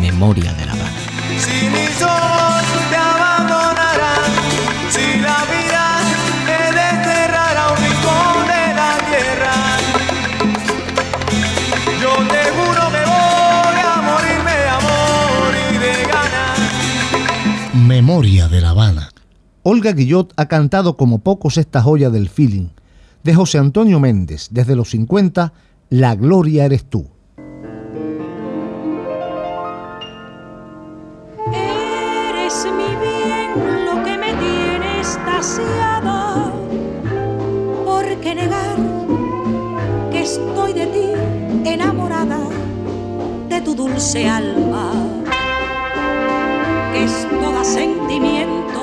Memoria 0.00 0.52
de 0.52 0.66
La 0.66 0.72
Habana. 0.72 1.87
Memoria 18.18 18.48
de 18.48 18.60
La 18.60 18.70
Habana. 18.70 19.10
Olga 19.62 19.92
Guillot 19.92 20.32
ha 20.34 20.46
cantado 20.46 20.96
como 20.96 21.20
pocos 21.20 21.56
esta 21.56 21.82
joya 21.82 22.10
del 22.10 22.28
feeling. 22.28 22.70
De 23.22 23.32
José 23.32 23.58
Antonio 23.58 24.00
Méndez, 24.00 24.48
desde 24.50 24.74
los 24.74 24.90
50, 24.90 25.52
La 25.90 26.16
Gloria 26.16 26.64
eres 26.64 26.84
tú. 26.84 27.06
Eres 31.52 32.66
mi 32.76 32.90
bien, 32.96 33.86
lo 33.86 34.02
que 34.02 34.18
me 34.18 34.34
tiene 34.34 35.00
estasiada. 35.00 36.52
¿Por 37.84 38.20
qué 38.20 38.34
negar 38.34 38.78
que 40.10 40.22
estoy 40.22 40.72
de 40.72 40.86
ti 40.86 41.70
enamorada, 41.70 42.40
de 43.48 43.60
tu 43.60 43.76
dulce 43.76 44.28
alma, 44.28 44.97
es 47.04 47.26
toda 47.40 47.64
sentimiento. 47.64 48.82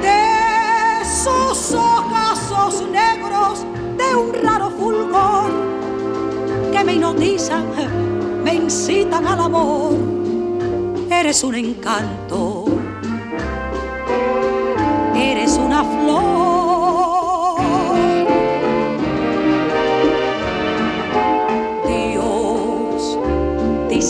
De 0.00 1.04
sus 1.04 1.74
ojazos 1.74 2.84
negros, 2.90 3.64
de 3.96 4.14
un 4.14 4.32
raro 4.44 4.70
fulgor, 4.70 5.50
que 6.72 6.84
me 6.84 6.94
hipnotizan, 6.94 7.64
me 8.44 8.54
incitan 8.54 9.26
al 9.26 9.40
amor. 9.40 9.94
Eres 11.10 11.42
un 11.44 11.54
encanto, 11.54 12.64
eres 15.14 15.56
una 15.56 15.84
flor 15.84 16.39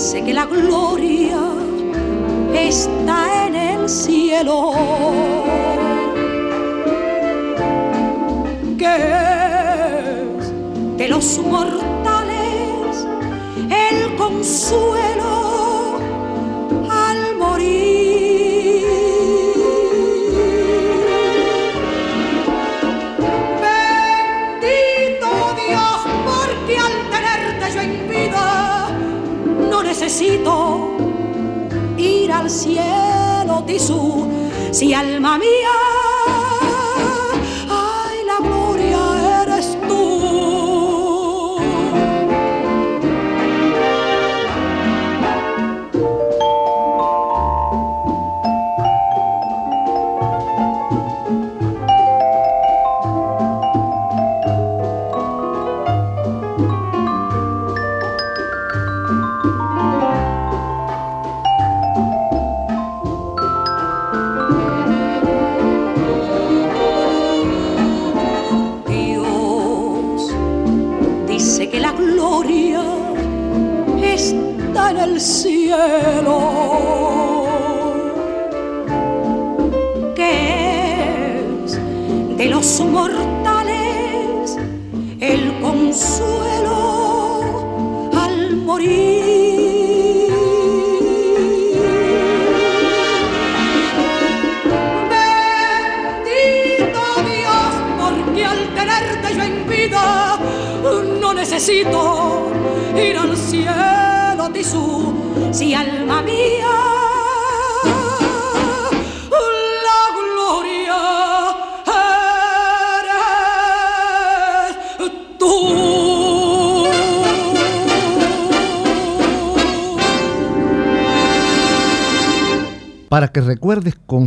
dice 0.00 0.24
que 0.24 0.32
la 0.32 0.46
gloria 0.46 1.42
está 2.54 3.46
en 3.46 3.54
el 3.54 3.86
cielo. 3.86 4.72
Que 8.78 8.94
es 10.38 10.96
de 10.96 11.06
los 11.06 11.38
mortales 11.40 13.06
el 13.68 14.16
consuelo 14.16 15.39
necesito 30.00 30.96
ir 31.98 32.32
al 32.32 32.48
cielo, 32.48 33.62
Tisú, 33.66 34.26
si 34.70 34.94
alma 34.94 35.36
mía, 35.36 35.99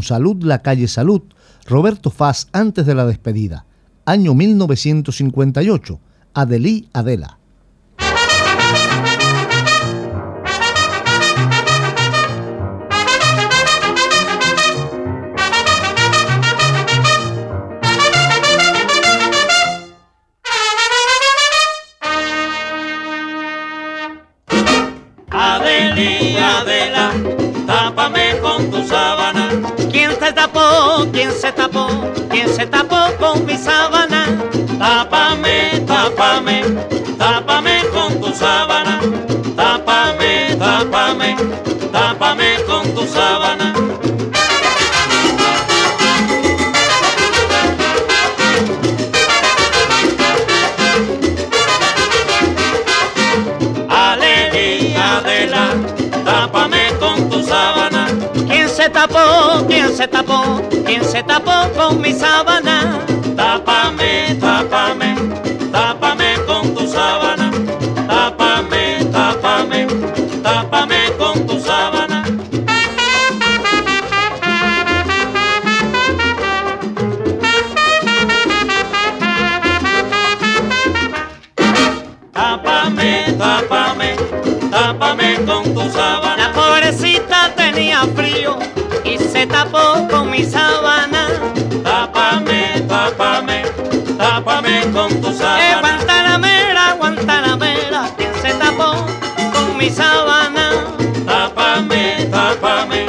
salud 0.03 0.43
la 0.43 0.61
calle 0.61 0.87
Salud, 0.87 1.21
Roberto 1.65 2.09
Faz 2.11 2.47
antes 2.51 2.85
de 2.85 2.95
la 2.95 3.05
despedida, 3.05 3.65
año 4.05 4.33
1958, 4.33 5.99
Adelí 6.33 6.89
Adela. 6.93 7.39
Adelía, 25.35 26.32
se 30.33 30.41
tapó? 30.41 31.05
¿Quién 31.11 31.31
se 31.31 31.51
tapó? 31.51 31.87
¿Quién 32.29 32.49
se 32.49 32.65
tapó 32.65 32.97
con 33.19 33.45
mi 33.45 33.55
sábana? 33.55 34.25
Tápame, 34.79 35.81
tápame, 35.85 36.63
se 59.93 60.07
tapó? 60.07 60.61
¿Quién 60.85 61.03
se 61.05 61.21
tapó 61.23 61.71
con 61.75 62.01
mi 62.01 62.13
sábana? 62.13 63.12
Tapó 89.53 90.07
con 90.09 90.31
mi 90.31 90.43
sábana. 90.43 91.27
Tápame, 91.83 92.81
tápame, 92.87 93.63
tápame 94.17 94.73
con 94.91 95.09
tu 95.21 95.31
sábana. 95.31 95.69
Eh, 95.69 95.75
Guantanamera, 95.79 96.93
Guantanamera, 96.97 98.01
¿quién 98.17 98.33
se 98.41 98.51
tapó 98.55 99.05
con 99.53 99.77
mi 99.77 99.89
sábana? 99.91 100.65
Tápame, 101.27 102.27
tápame, 102.31 103.05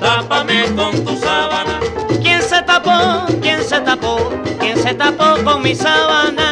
tápame 0.00 0.58
con 0.74 0.92
tu 1.04 1.14
sábana. 1.16 1.78
¿Quién 2.22 2.40
se 2.40 2.62
tapó? 2.62 3.26
¿Quién 3.42 3.62
se 3.62 3.78
tapó? 3.80 4.14
¿Quién 4.60 4.78
se 4.78 4.94
tapó 4.94 5.28
con 5.44 5.62
mi 5.62 5.74
sábana? 5.74 6.48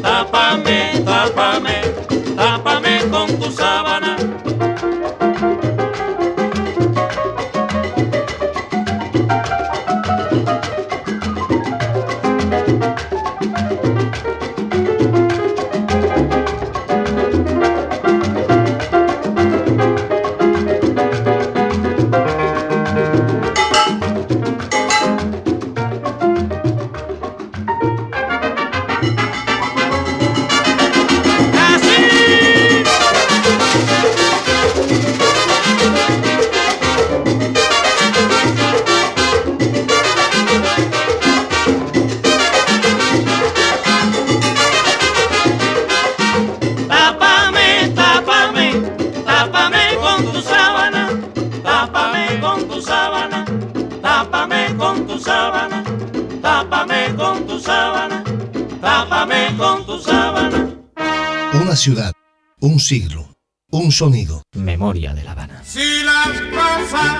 Tápame, 0.00 1.02
tápame, 1.04 1.76
tápame 1.84 1.95
sábana, 57.66 58.22
tápame 58.80 59.56
con 59.58 59.84
tu 59.84 59.98
sábana. 59.98 60.58
Una 61.60 61.74
ciudad, 61.74 62.12
un 62.60 62.78
siglo, 62.78 63.26
un 63.72 63.90
sonido. 63.90 64.42
Memoria 64.54 65.12
de 65.14 65.24
La 65.24 65.32
Habana. 65.32 65.62
Si 65.64 66.04
las 66.04 66.40
cosas 66.58 67.12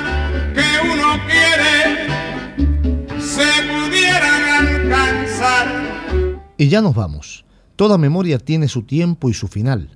que 0.55 0.69
uno 0.93 1.09
quiere 1.27 2.07
se 3.21 3.49
pudieran 3.73 4.43
alcanzar. 4.63 5.67
Y 6.57 6.69
ya 6.69 6.81
nos 6.81 6.95
vamos. 6.95 7.45
Toda 7.75 7.99
memoria 7.99 8.39
tiene 8.39 8.69
su 8.69 8.83
tiempo 8.83 9.29
y 9.29 9.35
su 9.35 9.49
final. 9.49 9.91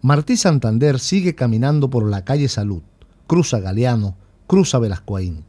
Martí 0.00 0.38
Santander 0.38 0.98
sigue 0.98 1.34
caminando 1.34 1.90
por 1.90 2.08
la 2.08 2.24
calle 2.24 2.48
Salud, 2.48 2.82
cruza 3.26 3.60
Galeano, 3.60 4.16
cruza 4.46 4.78
Velascoaín. 4.78 5.44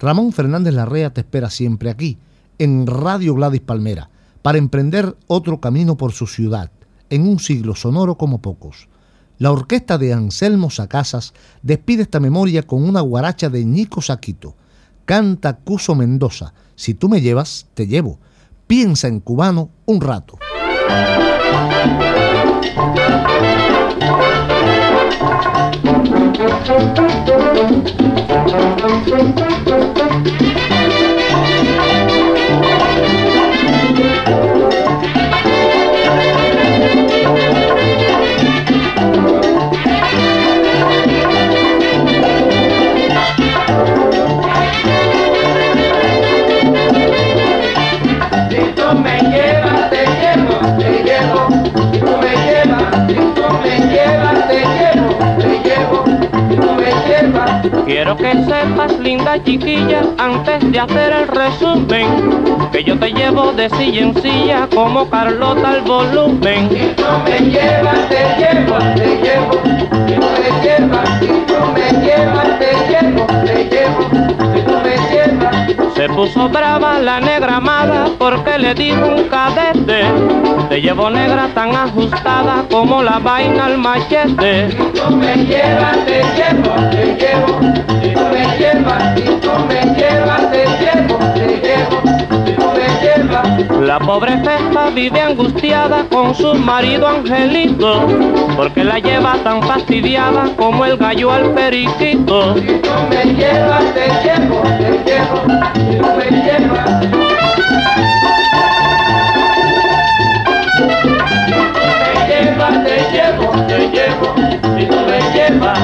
Ramón 0.00 0.32
Fernández 0.32 0.72
Larrea 0.72 1.12
te 1.12 1.20
espera 1.20 1.50
siempre 1.50 1.90
aquí, 1.90 2.16
en 2.60 2.86
Radio 2.86 3.34
Gladys 3.34 3.62
Palmera, 3.62 4.10
para 4.42 4.58
emprender 4.58 5.16
otro 5.26 5.60
camino 5.60 5.96
por 5.96 6.12
su 6.12 6.26
ciudad, 6.26 6.70
en 7.08 7.26
un 7.26 7.38
siglo 7.38 7.74
sonoro 7.74 8.16
como 8.16 8.42
pocos. 8.42 8.86
La 9.38 9.50
orquesta 9.50 9.96
de 9.96 10.12
Anselmo 10.12 10.68
Sacasas 10.68 11.32
despide 11.62 12.02
esta 12.02 12.20
memoria 12.20 12.62
con 12.62 12.86
una 12.86 13.00
guaracha 13.00 13.48
de 13.48 13.64
Ñico 13.64 14.02
Saquito. 14.02 14.56
Canta 15.06 15.56
Cuso 15.56 15.94
Mendoza. 15.94 16.52
Si 16.74 16.92
tú 16.92 17.08
me 17.08 17.22
llevas, 17.22 17.66
te 17.72 17.86
llevo. 17.86 18.18
Piensa 18.66 19.08
en 19.08 19.20
cubano 19.20 19.70
un 19.86 20.02
rato. 20.02 20.38
Llevas, 49.30 49.90
te 50.78 51.02
llevo. 51.04 51.48
Si 51.92 51.98
tú 51.98 52.16
me 52.20 52.30
llevas, 52.46 53.06
si 53.06 53.14
tú 53.14 53.44
me 53.62 53.74
llevas, 53.92 54.48
te 54.48 54.58
llevo, 54.60 54.89
Quiero 57.86 58.16
que 58.16 58.32
sepas, 58.32 58.98
linda 59.00 59.42
chiquilla, 59.42 60.02
antes 60.18 60.72
de 60.72 60.80
hacer 60.80 61.12
el 61.12 61.28
resumen, 61.28 62.06
que 62.72 62.84
yo 62.84 62.98
te 62.98 63.12
llevo 63.12 63.52
de 63.52 63.68
silla 63.70 64.02
en 64.02 64.22
silla 64.22 64.68
como 64.74 65.08
Carlota 65.08 65.70
al 65.70 65.82
volumen. 65.82 66.68
Si 66.70 66.76
me 67.24 67.50
llevas, 67.50 68.08
te 68.08 68.20
llevo, 68.38 68.78
te 68.94 69.06
llevo. 69.22 69.52
Si 70.06 70.14
me 70.16 70.50
llevas, 70.62 71.20
si 71.20 71.26
me 71.74 72.04
llevas, 72.04 72.58
te 72.58 72.70
llevo, 72.88 73.26
te 73.44 73.64
llevo. 73.64 74.29
Se 76.00 76.08
puso 76.08 76.48
brava 76.48 76.98
la 76.98 77.20
negra 77.20 77.56
amada 77.56 78.06
porque 78.18 78.56
le 78.56 78.72
dijo 78.72 79.04
un 79.04 79.24
cadete, 79.28 80.00
te 80.70 80.80
llevo 80.80 81.10
negra 81.10 81.48
tan 81.52 81.76
ajustada 81.76 82.64
como 82.70 83.02
la 83.02 83.18
vaina 83.18 83.66
al 83.66 83.76
machete. 83.76 84.70
Si 84.70 84.76
tú 84.76 85.14
me 85.14 85.36
llevas, 85.44 85.98
te 86.06 86.22
llevo, 86.36 86.74
te 86.88 87.04
llevo. 87.20 87.60
Si 88.00 88.14
tú 88.14 88.20
me 88.32 88.56
llevas, 88.56 89.14
si 89.14 89.24
tú 89.42 89.50
me 89.68 89.94
llevas, 89.94 90.50
te 90.50 90.64
llevo, 90.80 91.18
te 91.34 91.60
llevo. 91.68 92.19
La 93.80 93.98
pobre 93.98 94.38
Fefa 94.38 94.90
vive 94.90 95.20
angustiada 95.20 96.04
con 96.10 96.34
su 96.34 96.54
marido 96.54 97.06
Angelito, 97.06 98.06
porque 98.56 98.84
la 98.84 98.98
lleva 98.98 99.34
tan 99.44 99.62
fastidiada 99.62 100.50
como 100.56 100.84
el 100.84 100.96
gallo 100.96 101.30
al 101.30 101.52
periquito. 101.52 102.54
Si 102.54 102.66
tú 102.66 102.90
me 103.08 103.24
llevas, 103.34 103.84
te 103.94 104.08
llevo, 104.22 104.62
te 104.62 104.90
llevo, 105.04 105.42
si 105.74 105.96
tú 105.96 106.06
me 106.16 106.30
llevas. 106.42 107.20
te 112.84 112.96
llevo, 113.12 113.50
te 113.66 113.78
llevo, 113.90 114.34
si 114.78 114.86
tú 114.86 114.96
me 115.06 115.18
llevas 115.32 115.78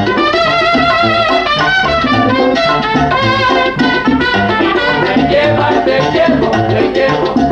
te 5.87 5.99
quiero, 6.11 6.51
te. 6.93 7.46